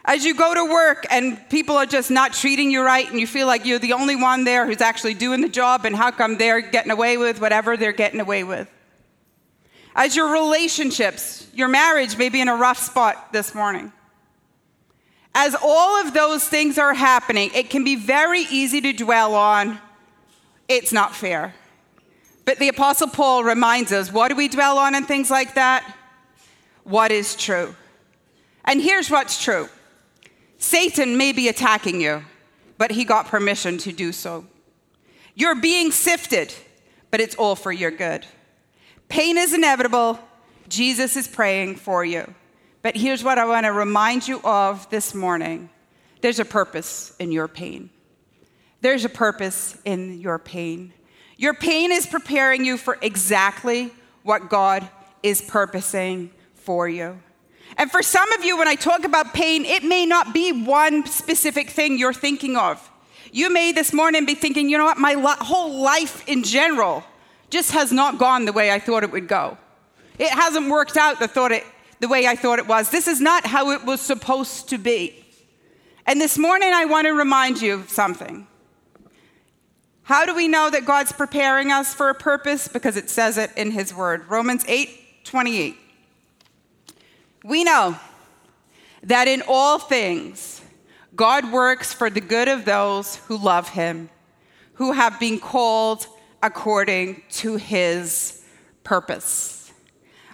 As 0.06 0.24
you 0.24 0.34
go 0.34 0.54
to 0.54 0.64
work 0.72 1.06
and 1.10 1.38
people 1.48 1.76
are 1.76 1.86
just 1.86 2.10
not 2.10 2.32
treating 2.32 2.70
you 2.70 2.82
right 2.82 3.08
and 3.08 3.18
you 3.18 3.26
feel 3.26 3.46
like 3.46 3.64
you're 3.64 3.78
the 3.78 3.94
only 3.94 4.16
one 4.16 4.44
there 4.44 4.66
who's 4.66 4.80
actually 4.80 5.14
doing 5.14 5.40
the 5.40 5.48
job 5.48 5.84
and 5.84 5.96
how 5.96 6.10
come 6.10 6.36
they're 6.36 6.60
getting 6.60 6.90
away 6.90 7.16
with 7.16 7.40
whatever 7.40 7.76
they're 7.76 7.92
getting 7.92 8.20
away 8.20 8.44
with. 8.44 8.68
As 9.94 10.16
your 10.16 10.32
relationships, 10.32 11.46
your 11.54 11.68
marriage 11.68 12.18
may 12.18 12.28
be 12.28 12.40
in 12.40 12.48
a 12.48 12.56
rough 12.56 12.78
spot 12.78 13.32
this 13.32 13.54
morning. 13.54 13.92
As 15.34 15.56
all 15.60 16.00
of 16.00 16.14
those 16.14 16.46
things 16.46 16.78
are 16.78 16.94
happening, 16.94 17.50
it 17.54 17.70
can 17.70 17.84
be 17.84 17.96
very 17.96 18.40
easy 18.50 18.80
to 18.82 18.92
dwell 18.92 19.34
on 19.34 19.78
it's 20.68 20.92
not 20.92 21.14
fair. 21.14 21.54
But 22.44 22.58
the 22.58 22.68
Apostle 22.68 23.08
Paul 23.08 23.44
reminds 23.44 23.92
us 23.92 24.12
what 24.12 24.28
do 24.28 24.36
we 24.36 24.48
dwell 24.48 24.78
on 24.78 24.94
and 24.94 25.06
things 25.06 25.30
like 25.30 25.54
that? 25.54 25.96
What 26.84 27.10
is 27.10 27.34
true. 27.34 27.74
And 28.64 28.80
here's 28.80 29.10
what's 29.10 29.42
true 29.42 29.68
Satan 30.58 31.16
may 31.16 31.32
be 31.32 31.48
attacking 31.48 32.00
you, 32.00 32.24
but 32.78 32.92
he 32.92 33.04
got 33.04 33.26
permission 33.26 33.78
to 33.78 33.92
do 33.92 34.12
so. 34.12 34.46
You're 35.34 35.60
being 35.60 35.90
sifted, 35.90 36.54
but 37.10 37.20
it's 37.20 37.34
all 37.34 37.56
for 37.56 37.72
your 37.72 37.90
good. 37.90 38.26
Pain 39.08 39.36
is 39.36 39.52
inevitable. 39.52 40.18
Jesus 40.68 41.16
is 41.16 41.28
praying 41.28 41.76
for 41.76 42.04
you. 42.04 42.32
But 42.82 42.96
here's 42.96 43.24
what 43.24 43.38
I 43.38 43.44
want 43.44 43.66
to 43.66 43.72
remind 43.72 44.26
you 44.28 44.40
of 44.42 44.88
this 44.90 45.14
morning 45.14 45.70
there's 46.20 46.38
a 46.38 46.44
purpose 46.44 47.14
in 47.18 47.32
your 47.32 47.48
pain. 47.48 47.90
There's 48.80 49.04
a 49.04 49.10
purpose 49.10 49.76
in 49.84 50.20
your 50.20 50.38
pain. 50.38 50.92
Your 51.44 51.52
pain 51.52 51.92
is 51.92 52.06
preparing 52.06 52.64
you 52.64 52.78
for 52.78 52.96
exactly 53.02 53.92
what 54.22 54.48
God 54.48 54.88
is 55.22 55.42
purposing 55.42 56.30
for 56.54 56.88
you. 56.88 57.20
And 57.76 57.90
for 57.90 58.02
some 58.02 58.32
of 58.32 58.42
you, 58.42 58.56
when 58.56 58.66
I 58.66 58.76
talk 58.76 59.04
about 59.04 59.34
pain, 59.34 59.66
it 59.66 59.84
may 59.84 60.06
not 60.06 60.32
be 60.32 60.52
one 60.52 61.04
specific 61.04 61.68
thing 61.68 61.98
you're 61.98 62.14
thinking 62.14 62.56
of. 62.56 62.90
You 63.30 63.52
may 63.52 63.72
this 63.72 63.92
morning 63.92 64.24
be 64.24 64.34
thinking, 64.34 64.70
you 64.70 64.78
know 64.78 64.86
what, 64.86 64.96
my 64.96 65.12
lo- 65.12 65.36
whole 65.38 65.82
life 65.82 66.26
in 66.26 66.44
general 66.44 67.04
just 67.50 67.72
has 67.72 67.92
not 67.92 68.18
gone 68.18 68.46
the 68.46 68.52
way 68.54 68.70
I 68.70 68.78
thought 68.78 69.02
it 69.02 69.12
would 69.12 69.28
go. 69.28 69.58
It 70.18 70.30
hasn't 70.30 70.70
worked 70.70 70.96
out 70.96 71.18
the, 71.18 71.28
thought 71.28 71.52
it, 71.52 71.64
the 72.00 72.08
way 72.08 72.26
I 72.26 72.36
thought 72.36 72.58
it 72.58 72.66
was. 72.66 72.88
This 72.88 73.06
is 73.06 73.20
not 73.20 73.44
how 73.44 73.70
it 73.72 73.84
was 73.84 74.00
supposed 74.00 74.70
to 74.70 74.78
be. 74.78 75.22
And 76.06 76.22
this 76.22 76.38
morning, 76.38 76.72
I 76.72 76.86
want 76.86 77.06
to 77.06 77.12
remind 77.12 77.60
you 77.60 77.74
of 77.74 77.90
something. 77.90 78.46
How 80.04 80.26
do 80.26 80.34
we 80.34 80.48
know 80.48 80.68
that 80.68 80.84
God's 80.84 81.12
preparing 81.12 81.72
us 81.72 81.94
for 81.94 82.10
a 82.10 82.14
purpose? 82.14 82.68
Because 82.68 82.96
it 82.96 83.08
says 83.08 83.38
it 83.38 83.50
in 83.56 83.70
His 83.70 83.94
Word. 83.94 84.28
Romans 84.28 84.64
8 84.68 85.24
28. 85.24 85.76
We 87.42 87.64
know 87.64 87.98
that 89.02 89.28
in 89.28 89.42
all 89.48 89.78
things, 89.78 90.60
God 91.16 91.50
works 91.50 91.92
for 91.94 92.10
the 92.10 92.20
good 92.20 92.48
of 92.48 92.66
those 92.66 93.16
who 93.16 93.38
love 93.38 93.70
Him, 93.70 94.10
who 94.74 94.92
have 94.92 95.18
been 95.18 95.38
called 95.38 96.06
according 96.42 97.22
to 97.30 97.56
His 97.56 98.44
purpose. 98.82 99.72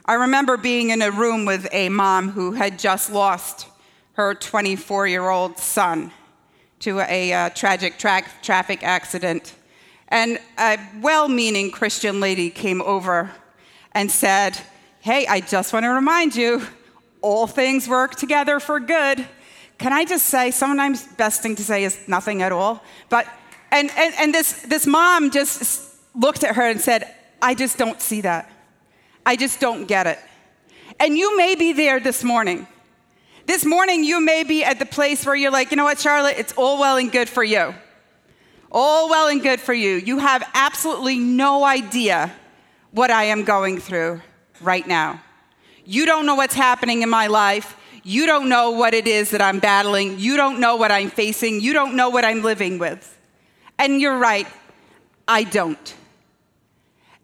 I 0.04 0.14
remember 0.14 0.56
being 0.56 0.90
in 0.90 1.02
a 1.02 1.12
room 1.12 1.44
with 1.44 1.68
a 1.70 1.88
mom 1.88 2.30
who 2.30 2.52
had 2.52 2.76
just 2.76 3.12
lost 3.12 3.68
her 4.14 4.35
24 4.35 5.06
year 5.06 5.28
old 5.28 5.59
son 5.59 6.11
to 6.80 6.98
a 7.00 7.33
uh, 7.33 7.50
tragic 7.50 7.98
tra- 7.98 8.24
traffic 8.42 8.83
accident. 8.83 9.54
And 10.10 10.38
a 10.58 10.78
well 11.00 11.28
meaning 11.28 11.70
Christian 11.70 12.20
lady 12.20 12.50
came 12.50 12.82
over 12.82 13.30
and 13.92 14.10
said, 14.10 14.58
Hey, 15.00 15.26
I 15.26 15.40
just 15.40 15.72
want 15.72 15.84
to 15.84 15.90
remind 15.90 16.34
you, 16.34 16.62
all 17.22 17.46
things 17.46 17.88
work 17.88 18.16
together 18.16 18.60
for 18.60 18.80
good. 18.80 19.26
Can 19.78 19.92
I 19.92 20.04
just 20.04 20.26
say, 20.26 20.50
sometimes 20.50 21.06
best 21.06 21.42
thing 21.42 21.56
to 21.56 21.64
say 21.64 21.84
is 21.84 22.06
nothing 22.06 22.42
at 22.42 22.52
all. 22.52 22.82
But, 23.08 23.26
and, 23.70 23.90
and, 23.96 24.14
and 24.18 24.34
this, 24.34 24.60
this 24.62 24.86
mom 24.86 25.30
just 25.30 25.96
looked 26.14 26.44
at 26.44 26.56
her 26.56 26.68
and 26.68 26.80
said, 26.80 27.14
I 27.40 27.54
just 27.54 27.78
don't 27.78 28.00
see 28.00 28.20
that. 28.22 28.50
I 29.24 29.36
just 29.36 29.58
don't 29.58 29.86
get 29.86 30.06
it. 30.06 30.18
And 30.98 31.16
you 31.16 31.36
may 31.36 31.54
be 31.54 31.72
there 31.72 31.98
this 31.98 32.22
morning. 32.22 32.66
This 33.46 33.64
morning, 33.64 34.04
you 34.04 34.20
may 34.20 34.44
be 34.44 34.64
at 34.64 34.78
the 34.78 34.86
place 34.86 35.24
where 35.24 35.34
you're 35.34 35.50
like, 35.50 35.70
you 35.70 35.76
know 35.78 35.84
what, 35.84 35.98
Charlotte, 35.98 36.36
it's 36.38 36.52
all 36.52 36.78
well 36.78 36.98
and 36.98 37.10
good 37.10 37.28
for 37.28 37.42
you. 37.42 37.74
All 38.72 39.09
well 39.09 39.28
and 39.28 39.42
good 39.42 39.61
for 39.61 39.74
you. 39.74 39.96
You 39.96 40.18
have 40.18 40.48
absolutely 40.54 41.18
no 41.18 41.64
idea 41.64 42.33
what 42.92 43.11
I 43.11 43.24
am 43.24 43.44
going 43.44 43.78
through 43.78 44.20
right 44.61 44.87
now. 44.87 45.20
You 45.85 46.06
don't 46.06 46.26
know 46.26 46.37
what's 46.37 46.54
happening 46.54 47.02
in 47.02 47.11
my 47.11 47.26
life. 47.26 47.76
You 48.02 48.26
don't 48.26 48.48
know 48.48 48.70
what 48.70 48.94
it 48.94 49.06
is 49.06 49.30
that 49.30 49.42
I'm 49.42 49.59
battling. 49.59 50.18
You 50.18 50.37
don't 50.37 50.61
know 50.61 50.76
what 50.76 50.92
I'm 50.92 51.11
facing. 51.11 51.61
You 51.61 51.72
don't 51.72 51.96
know 51.96 52.11
what 52.11 52.24
I'm 52.24 52.42
living 52.42 52.78
with. 52.78 53.18
And 53.78 54.00
you're 54.00 54.18
right, 54.18 54.46
I 55.26 55.44
don't. 55.44 55.94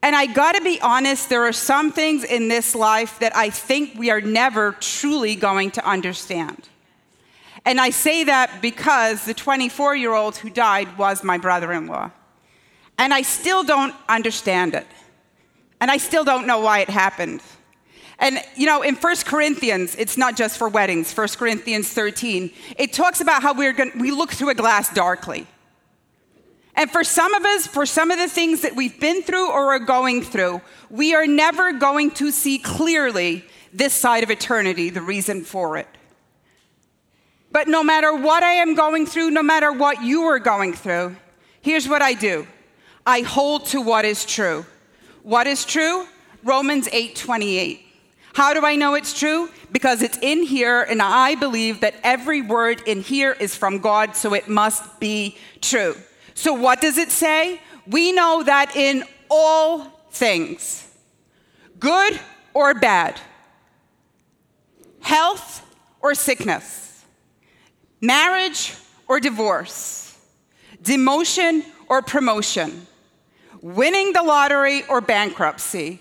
And 0.02 0.14
I 0.14 0.26
gotta 0.26 0.62
be 0.62 0.80
honest, 0.80 1.28
there 1.28 1.44
are 1.44 1.52
some 1.52 1.92
things 1.92 2.24
in 2.24 2.48
this 2.48 2.74
life 2.74 3.18
that 3.20 3.36
I 3.36 3.50
think 3.50 3.98
we 3.98 4.10
are 4.10 4.20
never 4.20 4.72
truly 4.72 5.34
going 5.36 5.70
to 5.72 5.88
understand. 5.88 6.68
And 7.66 7.80
I 7.80 7.90
say 7.90 8.22
that 8.24 8.62
because 8.62 9.24
the 9.24 9.34
24 9.34 9.96
year 9.96 10.14
old 10.14 10.36
who 10.36 10.48
died 10.48 10.96
was 10.96 11.24
my 11.24 11.36
brother 11.36 11.72
in 11.72 11.88
law. 11.88 12.12
And 12.96 13.12
I 13.12 13.22
still 13.22 13.64
don't 13.64 13.94
understand 14.08 14.74
it. 14.74 14.86
And 15.80 15.90
I 15.90 15.96
still 15.96 16.24
don't 16.24 16.46
know 16.46 16.60
why 16.60 16.78
it 16.78 16.88
happened. 16.88 17.42
And 18.18 18.38
you 18.54 18.66
know, 18.66 18.82
in 18.82 18.94
1 18.94 19.16
Corinthians, 19.26 19.96
it's 19.96 20.16
not 20.16 20.36
just 20.36 20.56
for 20.56 20.68
weddings, 20.68 21.12
1 21.12 21.28
Corinthians 21.36 21.88
13, 21.88 22.50
it 22.78 22.92
talks 22.92 23.20
about 23.20 23.42
how 23.42 23.52
we're 23.52 23.74
going 23.74 23.98
we 23.98 24.12
look 24.12 24.30
through 24.30 24.50
a 24.50 24.54
glass 24.54 24.94
darkly. 24.94 25.46
And 26.76 26.90
for 26.90 27.02
some 27.02 27.34
of 27.34 27.44
us, 27.44 27.66
for 27.66 27.84
some 27.84 28.10
of 28.10 28.18
the 28.18 28.28
things 28.28 28.62
that 28.62 28.76
we've 28.76 28.98
been 29.00 29.22
through 29.22 29.50
or 29.50 29.74
are 29.74 29.78
going 29.78 30.22
through, 30.22 30.60
we 30.88 31.14
are 31.14 31.26
never 31.26 31.72
going 31.72 32.12
to 32.12 32.30
see 32.30 32.58
clearly 32.58 33.44
this 33.72 33.92
side 33.92 34.22
of 34.22 34.30
eternity, 34.30 34.88
the 34.88 35.02
reason 35.02 35.42
for 35.42 35.76
it. 35.78 35.88
But 37.56 37.68
no 37.68 37.82
matter 37.82 38.14
what 38.14 38.42
I 38.42 38.52
am 38.52 38.74
going 38.74 39.06
through, 39.06 39.30
no 39.30 39.42
matter 39.42 39.72
what 39.72 40.02
you 40.02 40.24
are 40.24 40.38
going 40.38 40.74
through, 40.74 41.16
here's 41.62 41.88
what 41.88 42.02
I 42.02 42.12
do 42.12 42.46
I 43.06 43.20
hold 43.20 43.64
to 43.68 43.80
what 43.80 44.04
is 44.04 44.26
true. 44.26 44.66
What 45.22 45.46
is 45.46 45.64
true? 45.64 46.06
Romans 46.44 46.86
8 46.92 47.16
28. 47.16 47.80
How 48.34 48.52
do 48.52 48.66
I 48.66 48.76
know 48.76 48.92
it's 48.92 49.18
true? 49.18 49.48
Because 49.72 50.02
it's 50.02 50.18
in 50.20 50.42
here, 50.42 50.82
and 50.82 51.00
I 51.00 51.34
believe 51.34 51.80
that 51.80 51.94
every 52.04 52.42
word 52.42 52.82
in 52.84 53.00
here 53.00 53.32
is 53.32 53.56
from 53.56 53.78
God, 53.78 54.14
so 54.14 54.34
it 54.34 54.48
must 54.48 55.00
be 55.00 55.38
true. 55.62 55.96
So, 56.34 56.52
what 56.52 56.82
does 56.82 56.98
it 56.98 57.10
say? 57.10 57.62
We 57.86 58.12
know 58.12 58.42
that 58.42 58.76
in 58.76 59.02
all 59.30 59.98
things, 60.10 60.86
good 61.80 62.20
or 62.52 62.74
bad, 62.74 63.18
health 65.00 65.62
or 66.02 66.14
sickness, 66.14 66.85
marriage 68.00 68.74
or 69.08 69.20
divorce, 69.20 70.18
demotion 70.82 71.64
or 71.88 72.02
promotion, 72.02 72.86
winning 73.60 74.12
the 74.12 74.22
lottery 74.22 74.82
or 74.88 75.00
bankruptcy, 75.00 76.00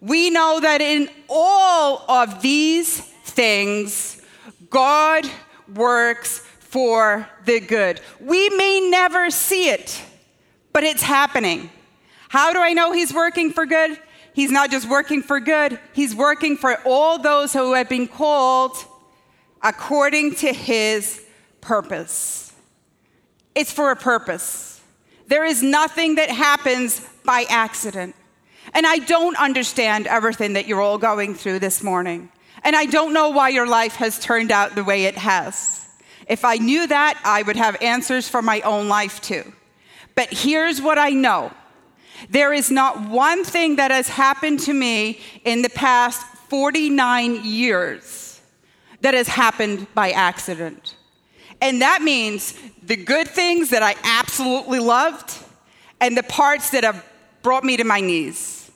we 0.00 0.30
know 0.30 0.60
that 0.60 0.80
in 0.80 1.08
all 1.28 2.04
of 2.08 2.42
these 2.42 3.00
things, 3.00 4.22
God 4.70 5.28
works 5.74 6.38
for 6.38 7.28
the 7.44 7.60
good. 7.60 8.00
We 8.20 8.50
may 8.50 8.88
never 8.90 9.30
see 9.30 9.70
it, 9.70 10.02
but 10.72 10.84
it's 10.84 11.02
happening. 11.02 11.70
How 12.28 12.52
do 12.52 12.60
I 12.60 12.72
know 12.72 12.92
He's 12.92 13.14
working 13.14 13.52
for 13.52 13.66
good? 13.66 13.98
He's 14.34 14.50
not 14.50 14.70
just 14.70 14.88
working 14.88 15.22
for 15.22 15.40
good, 15.40 15.80
He's 15.92 16.14
working 16.14 16.56
for 16.56 16.78
all 16.84 17.18
those 17.18 17.52
who 17.52 17.72
have 17.72 17.88
been 17.88 18.06
called 18.06 18.76
according 19.62 20.34
to 20.36 20.52
His 20.52 21.25
purpose. 21.66 22.52
It's 23.54 23.72
for 23.72 23.90
a 23.90 23.96
purpose. 23.96 24.80
There 25.26 25.44
is 25.44 25.62
nothing 25.62 26.14
that 26.14 26.30
happens 26.30 27.00
by 27.24 27.44
accident. 27.48 28.14
And 28.72 28.86
I 28.86 28.98
don't 28.98 29.36
understand 29.36 30.06
everything 30.06 30.52
that 30.52 30.66
you're 30.66 30.80
all 30.80 30.98
going 30.98 31.34
through 31.34 31.58
this 31.58 31.82
morning. 31.82 32.30
And 32.62 32.76
I 32.76 32.86
don't 32.86 33.12
know 33.12 33.30
why 33.30 33.48
your 33.48 33.66
life 33.66 33.96
has 33.96 34.18
turned 34.18 34.52
out 34.52 34.74
the 34.74 34.84
way 34.84 35.04
it 35.04 35.16
has. 35.16 35.88
If 36.28 36.44
I 36.44 36.56
knew 36.56 36.86
that, 36.86 37.20
I 37.24 37.42
would 37.42 37.56
have 37.56 37.76
answers 37.80 38.28
for 38.28 38.42
my 38.42 38.60
own 38.60 38.88
life 38.88 39.20
too. 39.20 39.52
But 40.14 40.28
here's 40.32 40.80
what 40.80 40.98
I 40.98 41.10
know 41.10 41.52
there 42.30 42.52
is 42.52 42.70
not 42.70 43.08
one 43.10 43.44
thing 43.44 43.76
that 43.76 43.90
has 43.90 44.08
happened 44.08 44.60
to 44.60 44.72
me 44.72 45.20
in 45.44 45.62
the 45.62 45.68
past 45.68 46.24
49 46.48 47.44
years 47.44 48.40
that 49.02 49.14
has 49.14 49.28
happened 49.28 49.86
by 49.94 50.12
accident. 50.12 50.95
And 51.60 51.82
that 51.82 52.02
means 52.02 52.54
the 52.82 52.96
good 52.96 53.28
things 53.28 53.70
that 53.70 53.82
I 53.82 53.94
absolutely 54.04 54.78
loved 54.78 55.34
and 56.00 56.16
the 56.16 56.22
parts 56.22 56.70
that 56.70 56.84
have 56.84 57.04
brought 57.42 57.64
me 57.64 57.76
to 57.76 57.84
my 57.84 58.00
knees. 58.00 58.70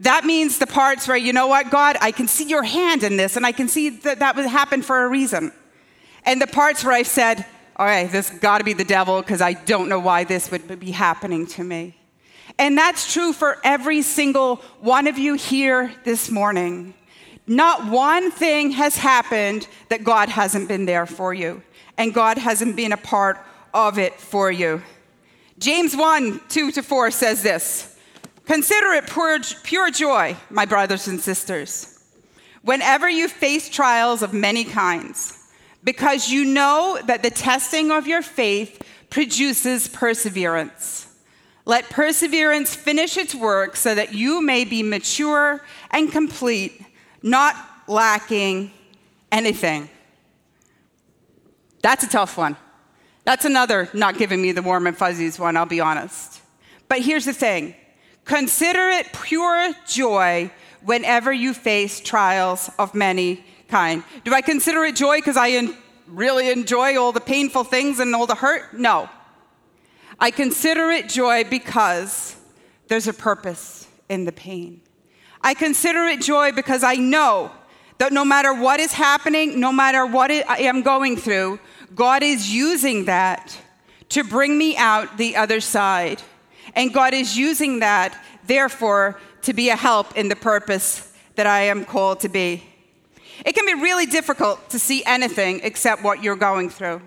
That 0.00 0.24
means 0.24 0.58
the 0.58 0.66
parts 0.66 1.06
where, 1.06 1.16
you 1.16 1.32
know 1.32 1.46
what, 1.46 1.70
God, 1.70 1.96
I 2.00 2.10
can 2.10 2.26
see 2.26 2.44
your 2.44 2.64
hand 2.64 3.04
in 3.04 3.16
this, 3.16 3.36
and 3.36 3.46
I 3.46 3.52
can 3.52 3.68
see 3.68 3.88
that 3.88 4.18
that 4.18 4.34
would 4.34 4.46
happen 4.46 4.82
for 4.82 5.04
a 5.04 5.08
reason. 5.08 5.52
And 6.24 6.42
the 6.42 6.48
parts 6.48 6.84
where 6.84 6.92
I've 6.92 7.06
said, 7.06 7.46
all 7.76 7.86
right, 7.86 8.10
this 8.10 8.28
got 8.28 8.58
to 8.58 8.64
be 8.64 8.72
the 8.72 8.84
devil 8.84 9.22
because 9.22 9.40
I 9.40 9.52
don't 9.52 9.88
know 9.88 10.00
why 10.00 10.24
this 10.24 10.50
would 10.50 10.80
be 10.80 10.90
happening 10.90 11.46
to 11.48 11.64
me. 11.64 11.96
And 12.58 12.76
that's 12.76 13.12
true 13.12 13.32
for 13.32 13.58
every 13.64 14.02
single 14.02 14.56
one 14.80 15.06
of 15.06 15.18
you 15.18 15.34
here 15.34 15.92
this 16.04 16.30
morning. 16.30 16.94
Not 17.46 17.90
one 17.90 18.30
thing 18.30 18.72
has 18.72 18.96
happened 18.96 19.66
that 19.88 20.04
God 20.04 20.28
hasn't 20.28 20.68
been 20.68 20.84
there 20.84 21.06
for 21.06 21.32
you, 21.32 21.62
and 21.98 22.14
God 22.14 22.38
hasn't 22.38 22.76
been 22.76 22.92
a 22.92 22.96
part 22.96 23.38
of 23.74 23.98
it 23.98 24.18
for 24.20 24.50
you. 24.50 24.82
James 25.58 25.96
1 25.96 26.40
2 26.48 26.72
to 26.72 26.82
4 26.82 27.10
says 27.10 27.42
this. 27.42 27.96
Consider 28.46 28.92
it 28.92 29.06
pure, 29.06 29.38
pure 29.62 29.90
joy, 29.90 30.36
my 30.50 30.66
brothers 30.66 31.06
and 31.06 31.20
sisters, 31.20 32.04
whenever 32.62 33.08
you 33.08 33.28
face 33.28 33.68
trials 33.68 34.22
of 34.22 34.32
many 34.32 34.64
kinds, 34.64 35.38
because 35.84 36.28
you 36.28 36.44
know 36.44 36.98
that 37.06 37.22
the 37.22 37.30
testing 37.30 37.92
of 37.92 38.06
your 38.06 38.22
faith 38.22 38.82
produces 39.10 39.86
perseverance. 39.88 41.06
Let 41.64 41.88
perseverance 41.90 42.74
finish 42.74 43.16
its 43.16 43.34
work 43.34 43.76
so 43.76 43.94
that 43.94 44.12
you 44.14 44.42
may 44.42 44.64
be 44.64 44.82
mature 44.82 45.64
and 45.92 46.10
complete, 46.10 46.82
not 47.22 47.54
lacking 47.86 48.72
anything. 49.30 49.88
That's 51.82 52.04
a 52.04 52.08
tough 52.08 52.38
one. 52.38 52.56
That's 53.24 53.44
another 53.44 53.88
not 53.92 54.18
giving 54.18 54.40
me 54.40 54.52
the 54.52 54.62
warm 54.62 54.86
and 54.86 54.96
fuzzies 54.96 55.38
one, 55.38 55.56
I'll 55.56 55.66
be 55.66 55.80
honest. 55.80 56.40
But 56.88 57.00
here's 57.00 57.24
the 57.24 57.32
thing 57.32 57.74
Consider 58.24 58.88
it 58.90 59.12
pure 59.12 59.72
joy 59.86 60.50
whenever 60.82 61.32
you 61.32 61.54
face 61.54 62.00
trials 62.00 62.70
of 62.78 62.94
many 62.94 63.44
kind. 63.68 64.04
Do 64.24 64.32
I 64.32 64.42
consider 64.42 64.84
it 64.84 64.96
joy 64.96 65.18
because 65.18 65.36
I 65.36 65.68
really 66.06 66.50
enjoy 66.50 66.98
all 66.98 67.12
the 67.12 67.20
painful 67.20 67.64
things 67.64 67.98
and 67.98 68.14
all 68.14 68.26
the 68.26 68.34
hurt? 68.34 68.74
No. 68.78 69.08
I 70.20 70.30
consider 70.30 70.90
it 70.90 71.08
joy 71.08 71.44
because 71.44 72.36
there's 72.88 73.08
a 73.08 73.12
purpose 73.12 73.88
in 74.08 74.24
the 74.24 74.32
pain. 74.32 74.82
I 75.40 75.54
consider 75.54 76.04
it 76.04 76.20
joy 76.20 76.52
because 76.52 76.84
I 76.84 76.94
know 76.94 77.50
that 77.98 78.12
no 78.12 78.24
matter 78.24 78.54
what 78.54 78.78
is 78.78 78.92
happening, 78.92 79.58
no 79.58 79.72
matter 79.72 80.06
what 80.06 80.30
I 80.30 80.58
am 80.58 80.82
going 80.82 81.16
through, 81.16 81.58
God 81.94 82.22
is 82.22 82.52
using 82.52 83.06
that 83.06 83.56
to 84.10 84.24
bring 84.24 84.56
me 84.56 84.76
out 84.76 85.16
the 85.18 85.36
other 85.36 85.60
side. 85.60 86.22
And 86.74 86.92
God 86.92 87.14
is 87.14 87.36
using 87.36 87.80
that, 87.80 88.18
therefore, 88.46 89.20
to 89.42 89.52
be 89.52 89.68
a 89.68 89.76
help 89.76 90.16
in 90.16 90.28
the 90.28 90.36
purpose 90.36 91.12
that 91.34 91.46
I 91.46 91.62
am 91.62 91.84
called 91.84 92.20
to 92.20 92.28
be. 92.28 92.62
It 93.44 93.54
can 93.54 93.66
be 93.66 93.74
really 93.74 94.06
difficult 94.06 94.70
to 94.70 94.78
see 94.78 95.02
anything 95.04 95.60
except 95.64 96.02
what 96.02 96.22
you're 96.22 96.36
going 96.36 96.70
through. 96.70 97.02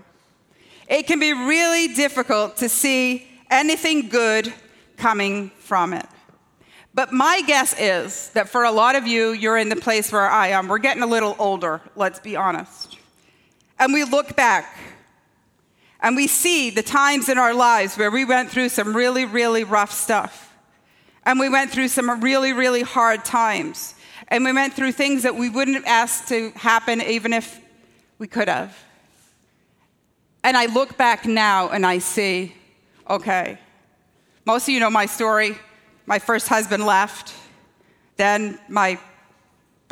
It 0.88 1.08
can 1.08 1.20
be 1.20 1.34
really 1.34 1.94
difficult 1.94 2.58
to 2.58 2.70
see 2.70 3.28
anything 3.50 4.10
good 4.10 4.54
coming 4.98 5.50
from 5.58 5.94
it. 5.94 6.06
But 6.94 7.12
my 7.12 7.42
guess 7.46 7.76
is 7.78 8.30
that 8.30 8.50
for 8.50 8.64
a 8.64 8.72
lot 8.72 8.96
of 8.96 9.06
you, 9.06 9.32
you're 9.32 9.58
in 9.58 9.70
the 9.70 9.76
place 9.76 10.12
where 10.12 10.30
I 10.30 10.50
am. 10.50 10.68
We're 10.68 10.78
getting 10.78 11.04
a 11.04 11.08
little 11.08 11.36
older, 11.40 11.82
let's 11.96 12.20
be 12.20 12.36
honest. 12.36 12.95
And 13.80 13.94
we 13.94 14.04
look 14.04 14.36
back 14.36 14.78
and 16.00 16.16
we 16.16 16.28
see 16.28 16.70
the 16.70 16.84
times 16.84 17.30
in 17.30 17.38
our 17.38 17.54
lives 17.54 17.98
where 17.98 18.12
we 18.12 18.26
went 18.26 18.52
through 18.52 18.70
some 18.70 18.96
really, 18.96 19.26
really 19.26 19.64
rough 19.64 19.92
stuff. 19.92 20.54
And 21.26 21.40
we 21.40 21.50
went 21.50 21.72
through 21.72 21.88
some 21.88 22.22
really, 22.22 22.54
really 22.54 22.84
hard 22.84 23.26
times. 23.26 23.96
And 24.28 24.46
we 24.46 24.54
went 24.54 24.74
through 24.74 24.92
things 24.92 25.24
that 25.24 25.36
we 25.36 25.50
wouldn't 25.50 25.76
have 25.76 25.86
asked 25.86 26.28
to 26.30 26.52
happen 26.52 27.02
even 27.02 27.34
if 27.34 27.60
we 28.20 28.28
could 28.28 28.48
have. 28.48 28.78
And 30.44 30.56
I 30.56 30.68
look 30.68 30.96
back 30.96 31.26
now 31.26 31.70
and 31.70 31.86
I 31.86 31.98
see, 31.98 32.54
okay, 33.10 33.58
most 34.46 34.68
of 34.68 34.74
you 34.74 34.80
know 34.80 34.92
my 34.92 35.08
story. 35.08 35.58
My 36.06 36.20
first 36.20 36.48
husband 36.48 36.86
left. 36.86 37.34
Then 38.16 38.60
my 38.70 39.00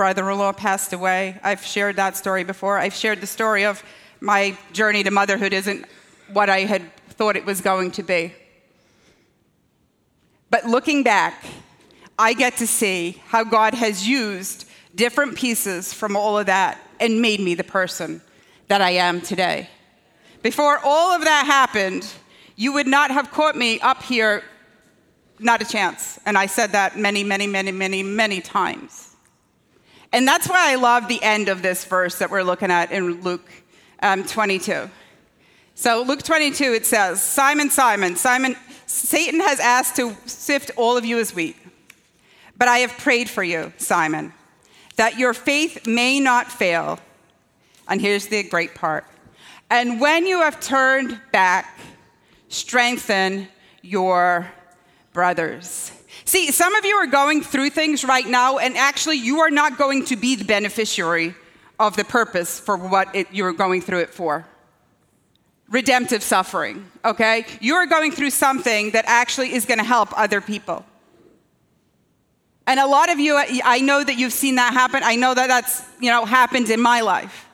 brother 0.04 0.30
in 0.30 0.38
law 0.38 0.52
passed 0.52 0.92
away. 0.92 1.40
I've 1.44 1.64
shared 1.64 1.96
that 1.96 2.18
story 2.18 2.44
before. 2.44 2.78
I've 2.78 2.94
shared 2.94 3.22
the 3.22 3.26
story 3.26 3.64
of 3.64 3.82
my 4.20 4.58
journey 4.74 5.02
to 5.02 5.12
motherhood 5.12 5.54
isn't 5.54 5.86
what 6.28 6.50
I 6.50 6.66
had 6.66 6.82
thought 7.08 7.14
thought 7.14 7.38
it 7.38 7.46
was 7.46 7.62
going 7.62 7.92
to 7.92 8.04
be. 8.04 8.34
But 10.50 10.66
looking 10.66 11.04
back, 11.04 11.46
I 12.20 12.34
get 12.34 12.58
to 12.58 12.68
see 12.68 13.22
how 13.28 13.46
God 13.46 13.74
has 13.76 14.06
used 14.06 14.66
different 14.94 15.38
pieces 15.38 15.94
from 15.94 16.18
all 16.18 16.38
of 16.38 16.48
that 16.48 16.82
and 17.00 17.22
made 17.22 17.40
me 17.40 17.56
the 17.56 17.64
person 17.64 18.22
that 18.68 18.82
I 18.82 18.90
am 18.90 19.22
today. 19.22 19.70
Before 20.42 20.80
all 20.84 21.14
of 21.16 21.24
that 21.24 21.46
happened, 21.46 22.06
you 22.58 22.74
would 22.74 22.88
not 22.88 23.10
have 23.10 23.32
caught 23.32 23.56
me 23.56 23.80
up 23.80 24.04
here, 24.04 24.44
not 25.40 25.62
a 25.62 25.66
chance. 25.66 26.20
And 26.26 26.38
I 26.38 26.48
said 26.48 26.74
that 26.74 27.00
many, 27.00 27.24
many, 27.24 27.48
many, 27.48 27.72
many, 27.72 28.04
many 28.04 28.42
times. 28.42 29.03
And 30.14 30.28
that's 30.28 30.48
why 30.48 30.72
I 30.72 30.76
love 30.76 31.08
the 31.08 31.22
end 31.24 31.50
of 31.50 31.64
this 31.64 31.86
verse 31.86 32.20
that 32.20 32.30
we're 32.30 32.44
looking 32.44 32.70
at 32.70 32.92
in 32.92 33.22
Luke 33.24 33.50
um, 34.04 34.24
22. 34.24 34.88
So, 35.74 36.04
Luke 36.04 36.22
22, 36.22 36.74
it 36.74 36.86
says, 36.86 37.22
Simon, 37.22 37.72
Simon, 37.72 38.16
Simon, 38.16 38.56
Satan 38.86 39.40
has 39.40 39.60
asked 39.60 39.96
to 39.96 40.16
sift 40.28 40.70
all 40.78 40.98
of 40.98 41.04
you 41.04 41.18
as 41.18 41.34
wheat. 41.34 41.56
But 42.56 42.68
I 42.68 42.78
have 42.80 42.92
prayed 43.00 43.28
for 43.28 43.44
you, 43.44 43.74
Simon, 43.78 44.34
that 44.98 45.18
your 45.18 45.34
faith 45.34 45.88
may 45.88 46.20
not 46.20 46.52
fail. 46.52 47.00
And 47.88 48.00
here's 48.00 48.28
the 48.28 48.44
great 48.44 48.76
part. 48.76 49.06
And 49.72 50.00
when 50.00 50.28
you 50.28 50.42
have 50.42 50.60
turned 50.60 51.20
back, 51.32 51.80
strengthen 52.50 53.48
your 53.82 54.48
brothers. 55.12 55.92
See, 56.26 56.52
some 56.52 56.76
of 56.76 56.86
you 56.86 56.96
are 56.96 57.08
going 57.08 57.42
through 57.42 57.72
things 57.72 58.04
right 58.04 58.26
now, 58.26 58.58
and 58.58 58.78
actually, 58.78 59.18
you 59.18 59.40
are 59.40 59.50
not 59.50 59.78
going 59.78 60.06
to 60.06 60.16
be 60.16 60.36
the 60.36 60.46
beneficiary 60.46 61.36
of 61.80 61.96
the 61.96 62.04
purpose 62.04 62.60
for 62.60 62.78
what 62.78 63.14
it, 63.16 63.28
you're 63.32 63.54
going 63.54 63.82
through 63.82 64.00
it 64.00 64.10
for. 64.10 64.46
Redemptive 65.70 66.24
suffering, 66.24 66.90
okay? 67.04 67.46
You're 67.60 67.88
going 67.88 68.12
through 68.12 68.30
something 68.30 68.92
that 68.92 69.06
actually 69.08 69.54
is 69.54 69.66
going 69.66 69.80
to 69.80 69.84
help 69.84 70.18
other 70.18 70.40
people. 70.40 70.86
And 72.66 72.80
a 72.80 72.88
lot 72.88 73.10
of 73.10 73.20
you, 73.20 73.38
I 73.38 73.80
know 73.80 74.04
that 74.04 74.18
you've 74.18 74.34
seen 74.34 74.56
that 74.56 74.74
happen. 74.74 75.04
I 75.04 75.16
know 75.16 75.34
that 75.34 75.48
that's, 75.48 75.84
you 76.00 76.10
know, 76.10 76.24
happened 76.24 76.70
in 76.70 76.80
my 76.80 77.02
life. 77.02 77.50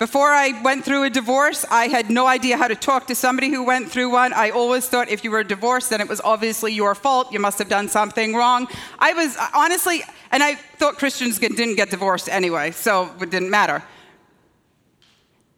Before 0.00 0.30
I 0.30 0.58
went 0.62 0.82
through 0.82 1.02
a 1.02 1.10
divorce, 1.10 1.66
I 1.70 1.88
had 1.88 2.08
no 2.08 2.26
idea 2.26 2.56
how 2.56 2.68
to 2.68 2.74
talk 2.74 3.06
to 3.08 3.14
somebody 3.14 3.50
who 3.50 3.62
went 3.62 3.90
through 3.90 4.08
one. 4.08 4.32
I 4.32 4.48
always 4.48 4.88
thought 4.88 5.10
if 5.10 5.22
you 5.24 5.30
were 5.30 5.44
divorced, 5.44 5.90
then 5.90 6.00
it 6.00 6.08
was 6.08 6.22
obviously 6.22 6.72
your 6.72 6.94
fault. 6.94 7.30
You 7.30 7.38
must 7.38 7.58
have 7.58 7.68
done 7.68 7.86
something 7.86 8.34
wrong. 8.34 8.66
I 8.98 9.12
was 9.12 9.36
honestly, 9.54 10.02
and 10.32 10.42
I 10.42 10.54
thought 10.54 10.96
Christians 10.96 11.38
didn't 11.38 11.74
get 11.74 11.90
divorced 11.90 12.30
anyway, 12.30 12.70
so 12.70 13.10
it 13.20 13.28
didn't 13.28 13.50
matter. 13.50 13.82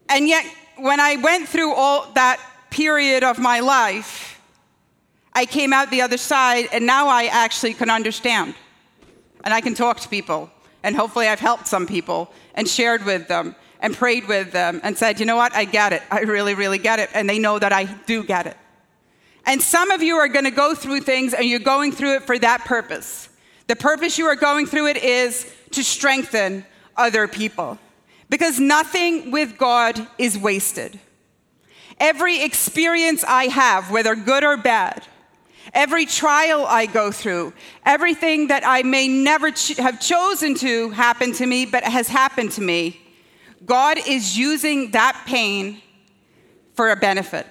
And 0.09 0.27
yet, 0.27 0.45
when 0.77 0.99
I 0.99 1.15
went 1.23 1.49
through 1.49 1.75
all 1.75 2.11
that 2.15 2.41
period 2.69 3.23
of 3.23 3.39
my 3.39 3.61
life, 3.61 4.41
I 5.35 5.47
came 5.47 5.73
out 5.73 5.89
the 5.93 6.03
other 6.03 6.19
side, 6.19 6.67
and 6.73 6.85
now 6.85 7.07
I 7.07 7.27
actually 7.27 7.75
can 7.75 7.91
understand. 7.91 8.57
And 9.45 9.55
I 9.55 9.61
can 9.61 9.75
talk 9.75 10.01
to 10.01 10.09
people. 10.09 10.51
And 10.83 10.97
hopefully, 10.97 11.29
I've 11.29 11.39
helped 11.39 11.69
some 11.69 11.87
people 11.87 12.33
and 12.57 12.69
shared 12.69 13.05
with 13.05 13.29
them 13.29 13.55
and 13.83 13.95
prayed 13.95 14.27
with 14.29 14.53
them 14.53 14.81
and 14.83 14.97
said, 14.97 15.21
you 15.21 15.27
know 15.27 15.37
what, 15.37 15.55
I 15.55 15.65
get 15.67 15.93
it. 15.93 16.03
I 16.11 16.21
really, 16.21 16.55
really 16.55 16.79
get 16.79 17.01
it. 17.01 17.11
And 17.13 17.29
they 17.29 17.39
know 17.39 17.59
that 17.59 17.73
I 17.73 17.85
do 17.85 18.23
get 18.23 18.47
it. 18.47 18.57
And 19.45 19.61
some 19.61 19.91
of 19.91 20.03
you 20.03 20.17
are 20.17 20.29
going 20.29 20.45
to 20.45 20.53
go 20.53 20.75
through 20.75 21.01
things 21.01 21.35
and 21.35 21.45
you're 21.47 21.59
going 21.59 21.91
through 21.91 22.15
it 22.15 22.23
for 22.23 22.39
that 22.39 22.65
purpose. 22.65 23.29
The 23.67 23.77
purpose 23.77 24.19
you 24.19 24.27
are 24.27 24.37
going 24.37 24.67
through 24.67 24.87
it 24.87 24.97
is 24.99 25.53
to 25.73 25.83
strengthen 25.83 26.65
other 26.97 27.27
people. 27.27 27.79
Because 28.31 28.61
nothing 28.61 29.33
with 29.33 29.59
God 29.59 30.07
is 30.17 30.39
wasted. 30.39 30.99
Every 31.99 32.41
experience 32.43 33.25
I 33.25 33.45
have, 33.47 33.91
whether 33.91 34.15
good 34.15 34.45
or 34.45 34.57
bad, 34.57 35.05
every 35.75 36.07
trial 36.07 36.65
I 36.67 36.87
go 36.87 37.11
through, 37.11 37.53
everything 37.85 38.47
that 38.47 38.63
I 38.65 38.83
may 38.85 39.09
never 39.09 39.51
ch- 39.51 39.77
have 39.77 40.01
chosen 40.01 40.55
to 40.57 40.91
happen 40.91 41.33
to 41.33 41.47
me, 41.47 41.67
but 41.67 41.83
has 41.85 42.09
happened 42.09 42.53
to 42.53 42.61
me, 42.61 43.01
God 43.65 43.99
is 44.07 44.37
using 44.37 44.91
that 44.93 45.23
pain 45.27 45.81
for 46.75 46.91
a 46.91 46.97
benefit. 46.97 47.47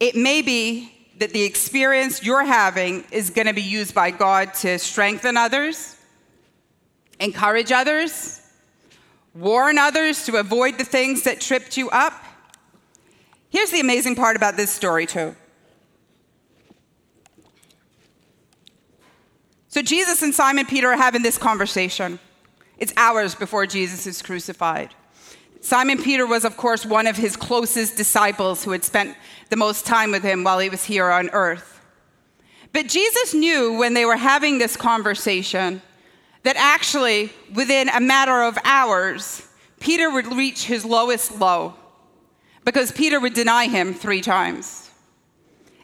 It 0.00 0.14
may 0.16 0.42
be 0.42 0.92
that 1.18 1.32
the 1.32 1.42
experience 1.42 2.24
you're 2.24 2.44
having 2.44 3.04
is 3.10 3.30
going 3.30 3.46
to 3.46 3.54
be 3.54 3.62
used 3.62 3.94
by 3.94 4.10
God 4.10 4.52
to 4.54 4.78
strengthen 4.78 5.36
others, 5.36 5.96
encourage 7.20 7.72
others, 7.72 8.40
warn 9.34 9.78
others 9.78 10.26
to 10.26 10.36
avoid 10.36 10.78
the 10.78 10.84
things 10.84 11.22
that 11.22 11.40
tripped 11.40 11.76
you 11.76 11.88
up. 11.90 12.12
Here's 13.50 13.70
the 13.70 13.80
amazing 13.80 14.16
part 14.16 14.36
about 14.36 14.56
this 14.56 14.70
story, 14.70 15.06
too. 15.06 15.34
So, 19.68 19.82
Jesus 19.82 20.22
and 20.22 20.34
Simon 20.34 20.66
Peter 20.66 20.88
are 20.92 20.96
having 20.96 21.22
this 21.22 21.38
conversation. 21.38 22.18
It's 22.78 22.92
hours 22.96 23.34
before 23.34 23.66
Jesus 23.66 24.06
is 24.06 24.22
crucified. 24.22 24.94
Simon 25.60 26.02
Peter 26.02 26.26
was, 26.26 26.44
of 26.44 26.56
course, 26.56 26.84
one 26.84 27.06
of 27.06 27.16
his 27.16 27.36
closest 27.36 27.96
disciples 27.96 28.64
who 28.64 28.72
had 28.72 28.84
spent 28.84 29.16
the 29.48 29.56
most 29.56 29.86
time 29.86 30.10
with 30.10 30.22
him 30.22 30.44
while 30.44 30.58
he 30.58 30.68
was 30.68 30.84
here 30.84 31.10
on 31.10 31.30
earth. 31.30 31.80
But 32.72 32.88
Jesus 32.88 33.32
knew 33.32 33.78
when 33.78 33.94
they 33.94 34.04
were 34.04 34.16
having 34.16 34.58
this 34.58 34.76
conversation 34.76 35.80
that 36.42 36.56
actually, 36.56 37.32
within 37.54 37.88
a 37.88 38.00
matter 38.00 38.42
of 38.42 38.58
hours, 38.64 39.48
Peter 39.80 40.10
would 40.10 40.26
reach 40.34 40.64
his 40.64 40.84
lowest 40.84 41.38
low 41.38 41.74
because 42.64 42.92
Peter 42.92 43.20
would 43.20 43.34
deny 43.34 43.66
him 43.66 43.94
three 43.94 44.20
times. 44.20 44.90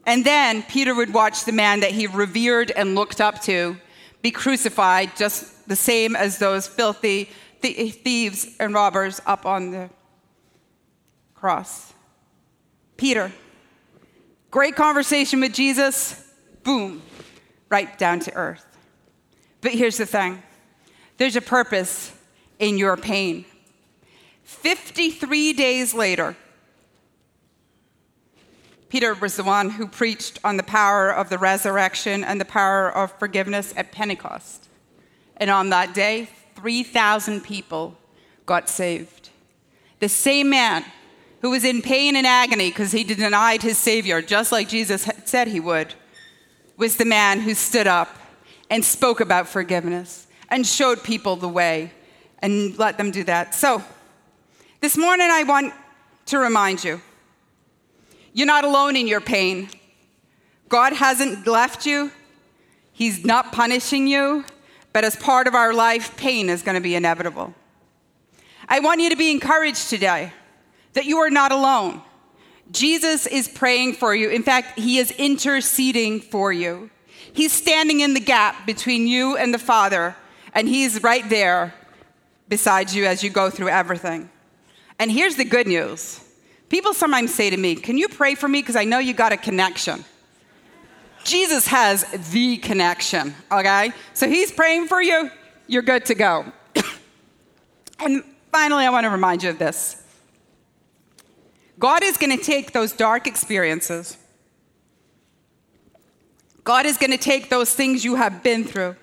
And 0.05 0.25
then 0.25 0.63
Peter 0.65 0.95
would 0.95 1.13
watch 1.15 1.45
the 1.45 1.53
man 1.53 1.81
that 1.81 1.93
he 1.93 2.07
revered 2.07 2.71
and 2.73 2.95
looked 2.95 3.21
up 3.21 3.41
to 3.43 3.77
be 4.23 4.31
crucified 4.31 5.17
just 5.17 5.69
the 5.69 5.77
same 5.77 6.15
as 6.17 6.39
those 6.39 6.67
filthy 6.67 7.25
thieves 7.61 8.57
and 8.59 8.75
robbers 8.75 9.21
up 9.27 9.47
on 9.47 9.71
the 9.71 9.91
cross. 11.35 11.93
Peter, 12.97 13.33
great 14.51 14.77
conversation 14.77 15.41
with 15.41 15.55
Jesus, 15.55 16.33
boom, 16.63 17.03
right 17.69 17.99
down 17.99 18.21
to 18.21 18.35
earth. 18.35 18.65
But 19.61 19.73
here's 19.73 19.97
the 19.97 20.07
thing 20.07 20.43
there's 21.17 21.37
a 21.37 21.41
purpose 21.41 22.13
in 22.59 22.79
your 22.79 22.97
pain. 22.97 23.45
53 24.45 25.53
days 25.53 25.95
later, 25.95 26.37
Peter 28.91 29.15
was 29.15 29.37
the 29.37 29.45
one 29.45 29.71
who 29.71 29.87
preached 29.87 30.41
on 30.43 30.57
the 30.57 30.65
power 30.65 31.11
of 31.11 31.31
the 31.31 31.39
resurrection 31.39 32.25
and 32.25 32.41
the 32.41 32.45
power 32.45 32.91
of 32.91 33.17
forgiveness 33.21 33.73
at 33.77 33.93
Pentecost. 33.93 34.69
And 35.37 35.49
on 35.49 35.71
that 35.71 35.95
day, 35.95 36.29
3,000 36.57 37.41
people 37.43 37.97
got 38.47 38.69
saved. 38.69 39.31
The 40.01 40.09
same 40.09 40.51
man 40.51 40.85
who 41.41 41.51
was 41.51 41.65
in 41.65 41.83
pain 41.83 42.17
and 42.17 42.27
agony 42.27 42.71
because 42.71 42.91
he 42.91 43.05
denied 43.05 43.63
his 43.63 43.79
Savior, 43.79 44.21
just 44.21 44.51
like 44.51 44.69
Jesus 44.69 45.09
said 45.25 45.47
he 45.47 45.61
would, 45.61 45.95
was 46.77 46.97
the 46.97 47.05
man 47.05 47.41
who 47.41 47.55
stood 47.55 47.87
up 47.87 48.09
and 48.69 48.85
spoke 48.85 49.21
about 49.21 49.47
forgiveness 49.47 50.27
and 50.49 50.67
showed 50.67 51.05
people 51.05 51.37
the 51.37 51.49
way 51.49 51.93
and 52.41 52.77
let 52.77 52.99
them 52.99 53.13
do 53.13 53.23
that. 53.25 53.55
So, 53.55 53.85
this 54.81 54.97
morning 54.97 55.29
I 55.31 55.45
want 55.45 55.75
to 56.27 56.39
remind 56.39 56.83
you 56.83 57.01
you're 58.33 58.47
not 58.47 58.65
alone 58.65 58.97
in 58.97 59.07
your 59.09 59.21
pain. 59.21 59.69
God 60.69 60.93
hasn't 60.93 61.47
left 61.47 61.87
you, 61.87 62.13
He's 62.93 63.25
not 63.25 63.53
punishing 63.53 64.07
you. 64.07 64.45
But 64.93 65.05
as 65.05 65.17
part 65.17 65.47
of 65.47 65.55
our 65.55 65.73
life, 65.73 66.17
pain 66.17 66.49
is 66.49 66.63
going 66.63 66.75
to 66.75 66.81
be 66.81 66.95
inevitable. 66.95 67.55
I 68.69 68.81
want 68.81 69.01
you 69.01 69.11
to 69.11 69.17
be 69.17 69.31
encouraged 69.31 69.89
today 69.89 70.33
that 70.95 71.05
you 71.05 71.19
are 71.19 71.31
not 71.31 71.53
alone. 71.53 72.03
Jesus 72.71 73.27
is 73.27 73.49
praying 73.49 73.95
for 73.95 74.15
you. 74.15 74.31
In 74.31 74.43
fact, 74.43 74.79
he 74.79 74.99
is 74.99 75.11
interceding 75.13 76.21
for 76.21 76.53
you. 76.53 76.91
He's 77.33 77.53
standing 77.53 78.01
in 78.01 78.15
the 78.15 78.21
gap 78.21 78.67
between 78.67 79.07
you 79.07 79.37
and 79.37 79.55
the 79.55 79.59
Father, 79.59 80.17
and 80.55 80.69
he's 80.69 81.03
right 81.03 81.29
there 81.29 81.75
beside 82.49 82.93
you 82.93 83.07
as 83.07 83.23
you 83.23 83.31
go 83.31 83.51
through 83.51 83.69
everything. 83.69 84.31
And 84.99 85.11
here's 85.11 85.37
the 85.37 85.45
good 85.45 85.67
news 85.67 86.21
people 86.71 86.95
sometimes 86.95 87.35
say 87.35 87.51
to 87.51 87.57
me, 87.59 87.75
Can 87.75 87.99
you 87.99 88.09
pray 88.09 88.35
for 88.35 88.49
me? 88.49 88.63
Because 88.63 88.77
I 88.77 88.85
know 88.85 88.99
you 88.99 89.13
got 89.13 89.33
a 89.33 89.37
connection. 89.37 90.05
Jesus 91.25 91.67
has 91.67 92.05
the 92.33 92.57
connection, 92.57 93.35
okay? 93.53 93.93
So 94.15 94.27
he's 94.27 94.51
praying 94.51 94.89
for 94.89 95.03
you, 95.03 95.31
you're 95.67 95.83
good 95.83 96.07
to 96.07 96.15
go. 96.15 96.47
and 97.99 98.25
finally, 98.51 98.87
I 98.87 98.91
want 98.91 99.05
to 99.05 99.11
remind 99.11 99.43
you 99.43 99.51
of 99.51 99.59
this 99.59 100.03
God 101.79 102.03
is 102.03 102.17
going 102.17 102.37
to 102.37 102.43
take 102.43 102.73
those 102.73 102.93
dark 102.93 103.27
experiences, 103.27 104.17
God 106.65 106.87
is 106.87 106.97
going 106.97 107.11
to 107.11 107.19
take 107.19 107.51
those 107.51 107.75
things 107.75 108.05
you 108.05 108.15
have 108.15 108.43
been 108.43 108.65
through. 108.65 108.97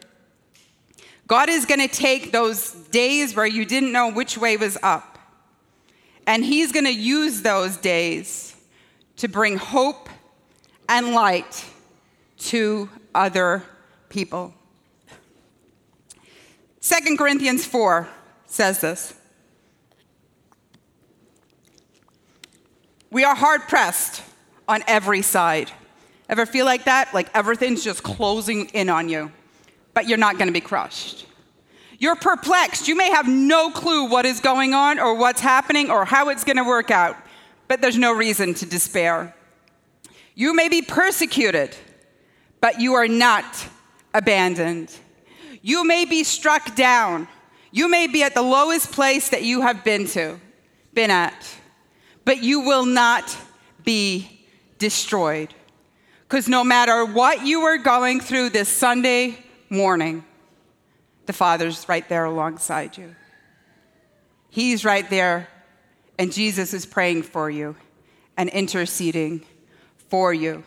God 1.28 1.50
is 1.50 1.66
going 1.66 1.82
to 1.82 1.94
take 1.94 2.32
those 2.32 2.72
days 2.72 3.36
where 3.36 3.46
you 3.46 3.66
didn't 3.66 3.92
know 3.92 4.10
which 4.10 4.38
way 4.38 4.56
was 4.56 4.78
up. 4.82 5.17
And 6.28 6.44
He's 6.46 6.72
going 6.72 6.86
to 6.86 6.94
use 6.94 7.42
those 7.42 7.78
days 7.78 8.56
to 9.16 9.28
bring 9.28 9.58
hope 9.58 10.10
and 10.88 11.14
light 11.14 11.66
to 12.38 12.90
other 13.16 13.64
people. 14.10 14.54
2 16.82 17.18
Corinthians 17.18 17.66
4 17.66 18.08
says 18.46 18.82
this 18.82 19.14
We 23.10 23.24
are 23.24 23.36
hard 23.36 23.62
pressed 23.62 24.22
on 24.68 24.84
every 24.88 25.22
side. 25.22 25.72
Ever 26.30 26.46
feel 26.46 26.66
like 26.66 26.86
that? 26.86 27.14
Like 27.14 27.30
everything's 27.34 27.84
just 27.84 28.04
closing 28.04 28.66
in 28.68 28.90
on 28.90 29.08
you, 29.08 29.32
but 29.94 30.08
you're 30.08 30.18
not 30.18 30.38
going 30.38 30.48
to 30.48 30.54
be 30.54 30.62
crushed. 30.62 31.27
You're 32.00 32.16
perplexed. 32.16 32.88
You 32.88 32.96
may 32.96 33.10
have 33.10 33.28
no 33.28 33.72
clue 33.72 34.06
what 34.06 34.26
is 34.26 34.40
going 34.40 34.74
on 34.74 35.00
or 35.00 35.16
what's 35.16 35.42
happening 35.42 35.90
or 35.90 36.06
how 36.06 36.30
it's 36.30 36.44
going 36.44 36.58
to 36.58 36.64
work 36.64 36.92
out, 36.92 37.16
but 37.68 37.82
there's 37.82 37.98
no 37.98 38.14
reason 38.14 38.54
to 38.56 38.66
despair. 38.66 39.36
You 40.36 40.54
may 40.54 40.70
be 40.70 40.84
persecuted, 40.84 41.76
but 42.62 42.80
you 42.80 42.94
are 42.94 43.08
not 43.08 43.46
abandoned. 44.14 44.96
You 45.62 45.84
may 45.84 46.06
be 46.06 46.24
struck 46.24 46.76
down. 46.76 47.28
You 47.72 47.90
may 47.90 48.08
be 48.08 48.22
at 48.24 48.36
the 48.36 48.44
lowest 48.44 48.92
place 48.92 49.30
that 49.30 49.44
you 49.44 49.62
have 49.62 49.84
been 49.84 50.06
to, 50.08 50.40
been 50.94 51.12
at, 51.12 51.48
but 52.24 52.44
you 52.44 52.62
will 52.62 52.86
not 52.86 53.36
be 53.84 54.46
destroyed. 54.78 55.54
Because 56.28 56.48
no 56.48 56.64
matter 56.64 57.06
what 57.06 57.46
you 57.46 57.62
are 57.62 57.78
going 57.78 58.20
through 58.20 58.50
this 58.50 58.70
Sunday 58.70 59.38
morning, 59.70 60.24
the 61.28 61.34
Father's 61.34 61.88
right 61.88 62.08
there 62.10 62.26
alongside 62.26 62.98
you. 62.98 63.16
He's 64.50 64.84
right 64.84 65.08
there, 65.10 65.48
and 66.18 66.34
Jesus 66.34 66.74
is 66.74 66.86
praying 66.86 67.24
for 67.24 67.50
you 67.50 67.76
and 68.38 68.50
interceding 68.50 69.46
for 70.10 70.34
you. 70.34 70.64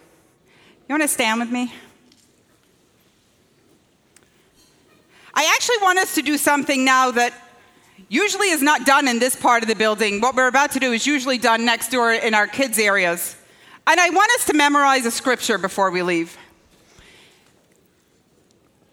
You 0.89 0.93
want 0.93 1.03
to 1.03 1.09
stand 1.09 1.41
with 1.41 1.51
me? 1.51 1.73
I 5.35 5.51
actually 5.55 5.79
want 5.81 5.99
us 5.99 6.15
to 6.17 6.23
do 6.23 6.37
something 6.37 6.85
now 6.85 7.13
that 7.13 7.33
usually 8.09 8.51
is 8.51 8.61
not 8.61 8.85
done 8.85 9.09
in 9.09 9.19
this 9.19 9.37
part 9.37 9.63
of 9.63 9.69
the 9.69 9.75
building. 9.75 10.21
What 10.21 10.35
we're 10.35 10.49
about 10.49 10.73
to 10.73 10.81
do 10.81 10.93
is 10.93 11.07
usually 11.07 11.39
done 11.39 11.65
next 11.65 11.91
door 11.91 12.13
in 12.13 12.35
our 12.35 12.47
kids' 12.47 12.79
areas. 12.79 13.37
And 13.87 13.99
I 13.99 14.11
want 14.11 14.31
us 14.33 14.47
to 14.47 14.53
memorize 14.53 15.07
a 15.07 15.11
scripture 15.11 15.59
before 15.59 15.91
we 15.91 16.03
leave. 16.03 16.37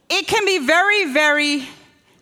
It 0.09 0.27
can 0.27 0.45
be 0.45 0.59
very, 0.59 1.11
very 1.11 1.67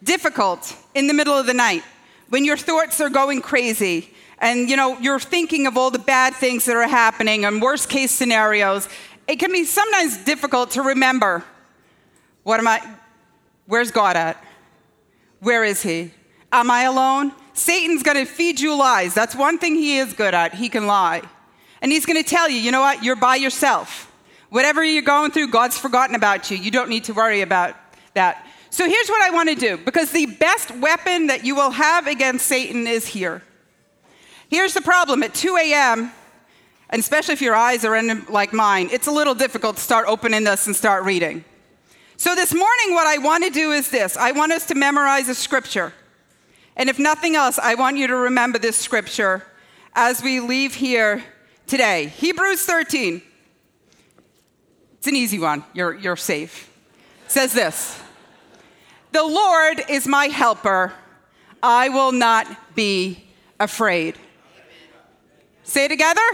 difficult 0.04 0.76
in 0.94 1.08
the 1.08 1.14
middle 1.14 1.34
of 1.34 1.46
the 1.46 1.54
night 1.54 1.84
when 2.30 2.46
your 2.46 2.58
thoughts 2.58 3.00
are 3.02 3.10
going 3.10 3.42
crazy 3.42 4.12
and 4.40 4.70
you 4.70 4.76
know 4.76 4.98
you're 5.00 5.20
thinking 5.20 5.68
of 5.68 5.78
all 5.78 5.92
the 5.92 6.00
bad 6.00 6.34
things 6.34 6.66
that 6.66 6.76
are 6.76 6.88
happening 6.88 7.46
and 7.46 7.62
worst 7.62 7.90
case 7.90 8.12
scenarios. 8.12 8.90
It 9.28 9.38
can 9.38 9.52
be 9.52 9.64
sometimes 9.64 10.24
difficult 10.24 10.72
to 10.72 10.82
remember 10.82 11.44
what 12.44 12.60
am 12.60 12.68
I 12.68 12.82
where's 13.66 13.92
God 13.92 14.16
at? 14.16 14.44
Where 15.40 15.64
is 15.64 15.82
he? 15.82 16.12
Am 16.52 16.70
I 16.72 16.84
alone? 16.84 17.32
Satan's 17.54 18.04
going 18.04 18.18
to 18.18 18.26
feed 18.26 18.60
you 18.60 18.78
lies. 18.78 19.14
That's 19.14 19.36
one 19.36 19.58
thing 19.58 19.76
he 19.76 19.98
is 19.98 20.14
good 20.14 20.34
at. 20.34 20.54
He 20.54 20.70
can 20.70 20.88
lie. 20.88 21.22
And 21.82 21.92
he's 21.92 22.06
going 22.06 22.22
to 22.22 22.28
tell 22.28 22.50
you, 22.50 22.58
you 22.58 22.72
know 22.72 22.82
what? 22.82 23.04
You're 23.04 23.16
by 23.16 23.36
yourself. 23.36 24.12
Whatever 24.50 24.84
you're 24.84 25.02
going 25.02 25.32
through, 25.32 25.50
God's 25.50 25.78
forgotten 25.78 26.16
about 26.16 26.52
you. 26.52 26.58
You 26.58 26.72
don't 26.72 26.90
need 26.90 27.06
to 27.06 27.14
worry 27.14 27.42
about 27.42 27.76
that. 28.14 28.46
So 28.70 28.88
here's 28.88 29.08
what 29.08 29.22
I 29.22 29.30
want 29.34 29.50
to 29.50 29.56
do 29.56 29.78
because 29.78 30.12
the 30.12 30.26
best 30.26 30.72
weapon 30.72 31.28
that 31.28 31.46
you 31.46 31.56
will 31.56 31.72
have 31.72 32.08
against 32.08 32.46
Satan 32.46 32.88
is 32.88 33.08
here. 33.08 33.42
Here's 34.50 34.74
the 34.74 34.82
problem 34.82 35.24
at 35.24 35.34
2 35.34 35.58
a.m., 35.58 36.12
and 36.90 37.00
especially 37.00 37.34
if 37.34 37.42
your 37.42 37.56
eyes 37.56 37.84
are 37.84 37.96
in 37.96 38.26
like 38.30 38.54
mine, 38.54 38.90
it's 38.92 39.08
a 39.08 39.12
little 39.12 39.34
difficult 39.34 39.78
to 39.78 39.82
start 39.82 40.08
opening 40.08 40.44
this 40.44 40.68
and 40.68 40.76
start 40.76 41.04
reading. 41.04 41.44
So 42.18 42.36
this 42.36 42.54
morning, 42.54 42.94
what 42.94 43.08
I 43.08 43.18
want 43.18 43.44
to 43.44 43.50
do 43.50 43.72
is 43.72 43.90
this 43.90 44.16
I 44.16 44.32
want 44.32 44.52
us 44.52 44.66
to 44.68 44.76
memorize 44.76 45.28
a 45.30 45.36
scripture. 45.36 45.94
And 46.78 46.90
if 46.90 47.00
nothing 47.00 47.36
else, 47.36 47.58
I 47.58 47.76
want 47.76 47.98
you 47.98 48.08
to 48.08 48.16
remember 48.16 48.60
this 48.60 48.78
scripture 48.78 49.44
as 49.94 50.22
we 50.22 50.40
leave 50.42 50.76
here 50.76 51.24
today. 51.68 52.08
Hebrews 52.08 52.66
13. 52.66 53.22
It's 55.06 55.12
an 55.12 55.18
easy 55.18 55.38
one. 55.38 55.64
You're, 55.76 55.94
you're 55.94 56.16
safe. 56.16 56.68
It 57.26 57.32
says 57.32 57.54
this 57.54 58.02
The 59.12 59.22
Lord 59.22 59.84
is 59.88 60.08
my 60.08 60.30
helper. 60.30 60.94
I 61.62 61.90
will 61.90 62.12
not 62.12 62.48
be 62.74 63.24
afraid. 63.60 64.16
Say 65.62 65.88
together. 65.88 66.28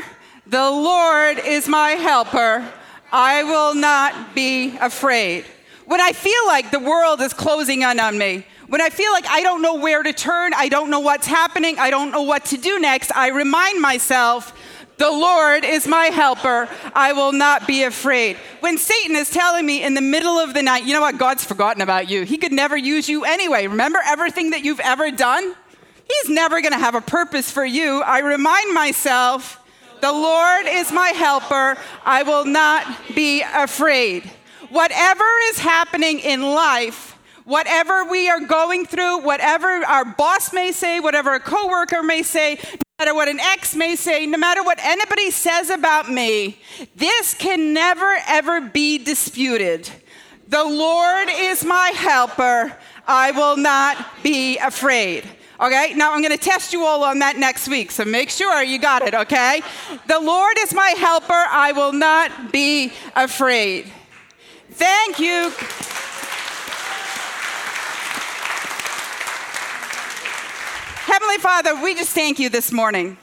The 0.47 0.71
Lord 0.71 1.39
is 1.39 1.67
my 1.67 1.89
helper. 1.89 2.65
I 3.11 3.43
will 3.43 3.75
not 3.75 4.33
be 4.33 4.77
afraid. 4.77 5.43
When 5.85 5.99
I 5.99 6.13
feel 6.13 6.47
like 6.47 6.71
the 6.71 6.79
world 6.79 7.19
is 7.19 7.33
closing 7.33 7.81
in 7.81 7.99
on 7.99 8.17
me, 8.17 8.45
when 8.67 8.79
I 8.79 8.89
feel 8.89 9.11
like 9.11 9.25
I 9.27 9.43
don't 9.43 9.61
know 9.61 9.75
where 9.75 10.01
to 10.01 10.13
turn, 10.13 10.53
I 10.53 10.69
don't 10.69 10.89
know 10.89 11.01
what's 11.01 11.27
happening, 11.27 11.77
I 11.77 11.89
don't 11.89 12.11
know 12.11 12.21
what 12.21 12.45
to 12.45 12.57
do 12.57 12.79
next, 12.79 13.11
I 13.13 13.31
remind 13.31 13.81
myself, 13.81 14.53
the 15.01 15.09
Lord 15.09 15.65
is 15.65 15.87
my 15.87 16.05
helper. 16.05 16.69
I 16.93 17.13
will 17.13 17.31
not 17.31 17.65
be 17.65 17.81
afraid. 17.81 18.37
When 18.59 18.77
Satan 18.77 19.15
is 19.15 19.31
telling 19.31 19.65
me 19.65 19.81
in 19.81 19.95
the 19.95 20.01
middle 20.01 20.37
of 20.37 20.53
the 20.53 20.61
night, 20.61 20.85
you 20.85 20.93
know 20.93 21.01
what? 21.01 21.17
God's 21.17 21.43
forgotten 21.43 21.81
about 21.81 22.07
you. 22.07 22.21
He 22.21 22.37
could 22.37 22.51
never 22.51 22.77
use 22.77 23.09
you 23.09 23.25
anyway. 23.25 23.65
Remember 23.65 23.99
everything 24.05 24.51
that 24.51 24.63
you've 24.63 24.79
ever 24.79 25.09
done? 25.09 25.55
He's 26.03 26.29
never 26.29 26.61
going 26.61 26.73
to 26.73 26.77
have 26.77 26.93
a 26.93 27.01
purpose 27.01 27.49
for 27.49 27.65
you. 27.65 28.03
I 28.03 28.19
remind 28.19 28.75
myself, 28.75 29.59
the 30.01 30.11
Lord 30.11 30.67
is 30.67 30.91
my 30.91 31.09
helper. 31.09 31.79
I 32.05 32.21
will 32.21 32.45
not 32.45 32.85
be 33.15 33.41
afraid. 33.41 34.29
Whatever 34.69 35.25
is 35.49 35.57
happening 35.57 36.19
in 36.19 36.43
life, 36.43 37.07
Whatever 37.43 38.05
we 38.05 38.29
are 38.29 38.39
going 38.39 38.85
through, 38.85 39.23
whatever 39.23 39.67
our 39.67 40.05
boss 40.05 40.53
may 40.53 40.71
say, 40.71 40.99
whatever 40.99 41.33
a 41.33 41.39
coworker 41.39 42.03
may 42.03 42.21
say, 42.21 42.59
matter 43.01 43.15
what 43.15 43.27
an 43.27 43.39
ex 43.39 43.75
may 43.75 43.95
say, 43.95 44.27
no 44.27 44.37
matter 44.37 44.61
what 44.61 44.77
anybody 44.79 45.31
says 45.31 45.71
about 45.71 46.07
me, 46.07 46.59
this 46.95 47.33
can 47.33 47.73
never 47.73 48.15
ever 48.27 48.61
be 48.61 48.99
disputed. 48.99 49.89
The 50.49 50.63
Lord 50.63 51.27
is 51.31 51.65
my 51.65 51.87
helper. 51.95 52.77
I 53.07 53.31
will 53.31 53.57
not 53.57 53.97
be 54.21 54.59
afraid. 54.59 55.23
Okay, 55.59 55.95
now 55.95 56.13
I'm 56.13 56.21
going 56.21 56.37
to 56.37 56.37
test 56.37 56.73
you 56.73 56.83
all 56.83 57.03
on 57.03 57.17
that 57.19 57.37
next 57.37 57.67
week, 57.67 57.89
so 57.89 58.05
make 58.05 58.29
sure 58.29 58.61
you 58.61 58.77
got 58.77 59.01
it, 59.01 59.15
okay? 59.15 59.63
The 60.05 60.19
Lord 60.19 60.57
is 60.59 60.71
my 60.71 60.93
helper. 60.95 61.33
I 61.33 61.71
will 61.71 61.93
not 61.93 62.51
be 62.51 62.93
afraid. 63.15 63.91
Thank 64.69 65.17
you. 65.17 65.51
Heavenly 71.21 71.37
Father, 71.37 71.83
we 71.83 71.93
just 71.93 72.13
thank 72.13 72.39
you 72.39 72.49
this 72.49 72.71
morning. 72.71 73.15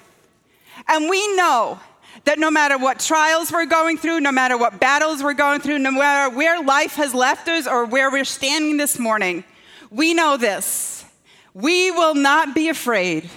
And 0.87 1.11
we 1.11 1.35
know 1.35 1.81
that 2.27 2.39
no 2.39 2.49
matter 2.49 2.79
what 2.79 3.01
trials 3.01 3.51
we're 3.51 3.67
going 3.67 3.99
through, 3.99 4.21
no 4.21 4.31
matter 4.31 4.57
what 4.57 4.79
battles 4.79 5.21
we're 5.21 5.35
going 5.35 5.61
through, 5.61 5.81
no 5.81 5.91
matter 5.91 6.33
where 6.33 6.63
life 6.63 6.95
has 6.95 7.13
left 7.13 7.49
us 7.49 7.67
or 7.67 7.87
where 7.87 8.09
we're 8.09 8.25
standing 8.25 8.77
this 8.77 9.01
morning, 9.01 9.43
we 9.91 10.15
know 10.15 10.37
this. 10.37 11.05
We 11.55 11.91
will 11.91 12.15
not 12.15 12.55
be 12.55 12.69
afraid 12.69 13.29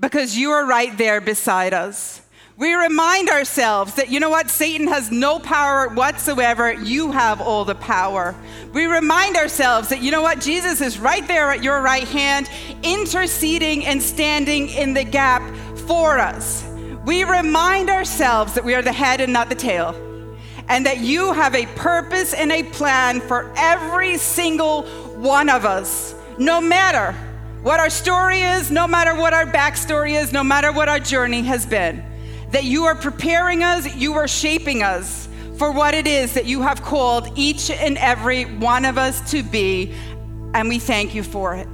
because 0.00 0.34
you 0.34 0.52
are 0.52 0.64
right 0.64 0.96
there 0.96 1.20
beside 1.20 1.74
us. 1.74 2.22
We 2.60 2.74
remind 2.74 3.30
ourselves 3.30 3.94
that, 3.94 4.10
you 4.10 4.20
know 4.20 4.28
what, 4.28 4.50
Satan 4.50 4.86
has 4.88 5.10
no 5.10 5.38
power 5.38 5.88
whatsoever. 5.88 6.70
You 6.70 7.10
have 7.10 7.40
all 7.40 7.64
the 7.64 7.74
power. 7.74 8.34
We 8.74 8.84
remind 8.84 9.38
ourselves 9.38 9.88
that, 9.88 10.02
you 10.02 10.10
know 10.10 10.20
what, 10.20 10.42
Jesus 10.42 10.82
is 10.82 10.98
right 10.98 11.26
there 11.26 11.50
at 11.52 11.64
your 11.64 11.80
right 11.80 12.06
hand, 12.06 12.50
interceding 12.82 13.86
and 13.86 14.02
standing 14.02 14.68
in 14.68 14.92
the 14.92 15.04
gap 15.04 15.40
for 15.86 16.18
us. 16.18 16.62
We 17.06 17.24
remind 17.24 17.88
ourselves 17.88 18.52
that 18.52 18.64
we 18.66 18.74
are 18.74 18.82
the 18.82 18.92
head 18.92 19.22
and 19.22 19.32
not 19.32 19.48
the 19.48 19.54
tail, 19.54 19.94
and 20.68 20.84
that 20.84 20.98
you 20.98 21.32
have 21.32 21.54
a 21.54 21.64
purpose 21.76 22.34
and 22.34 22.52
a 22.52 22.62
plan 22.64 23.22
for 23.22 23.50
every 23.56 24.18
single 24.18 24.82
one 25.16 25.48
of 25.48 25.64
us, 25.64 26.14
no 26.36 26.60
matter 26.60 27.12
what 27.62 27.80
our 27.80 27.88
story 27.88 28.42
is, 28.42 28.70
no 28.70 28.86
matter 28.86 29.14
what 29.14 29.32
our 29.32 29.46
backstory 29.46 30.20
is, 30.20 30.30
no 30.30 30.44
matter 30.44 30.70
what 30.70 30.90
our 30.90 31.00
journey 31.00 31.40
has 31.40 31.64
been 31.64 32.04
that 32.50 32.64
you 32.64 32.84
are 32.84 32.94
preparing 32.94 33.62
us, 33.62 33.94
you 33.94 34.14
are 34.14 34.28
shaping 34.28 34.82
us 34.82 35.28
for 35.56 35.72
what 35.72 35.94
it 35.94 36.06
is 36.06 36.34
that 36.34 36.46
you 36.46 36.62
have 36.62 36.82
called 36.82 37.30
each 37.36 37.70
and 37.70 37.98
every 37.98 38.44
one 38.44 38.84
of 38.84 38.96
us 38.96 39.30
to 39.30 39.42
be. 39.42 39.94
And 40.54 40.68
we 40.68 40.78
thank 40.78 41.14
you 41.14 41.22
for 41.22 41.54
it. 41.54 41.68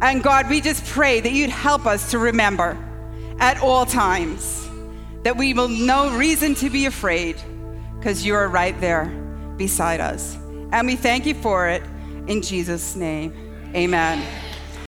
And 0.00 0.22
God, 0.22 0.48
we 0.48 0.60
just 0.60 0.84
pray 0.86 1.20
that 1.20 1.32
you'd 1.32 1.50
help 1.50 1.86
us 1.86 2.12
to 2.12 2.18
remember 2.18 2.76
at 3.40 3.60
all 3.60 3.84
times 3.84 4.68
that 5.22 5.36
we 5.36 5.54
will 5.54 5.68
no 5.68 6.16
reason 6.16 6.54
to 6.56 6.70
be 6.70 6.86
afraid 6.86 7.36
because 7.98 8.24
you 8.24 8.34
are 8.34 8.48
right 8.48 8.80
there 8.80 9.06
beside 9.56 10.00
us. 10.00 10.36
And 10.70 10.86
we 10.86 10.96
thank 10.96 11.26
you 11.26 11.34
for 11.34 11.68
it 11.68 11.82
in 12.28 12.42
Jesus' 12.42 12.94
name. 12.94 13.32
Amen. 13.74 14.47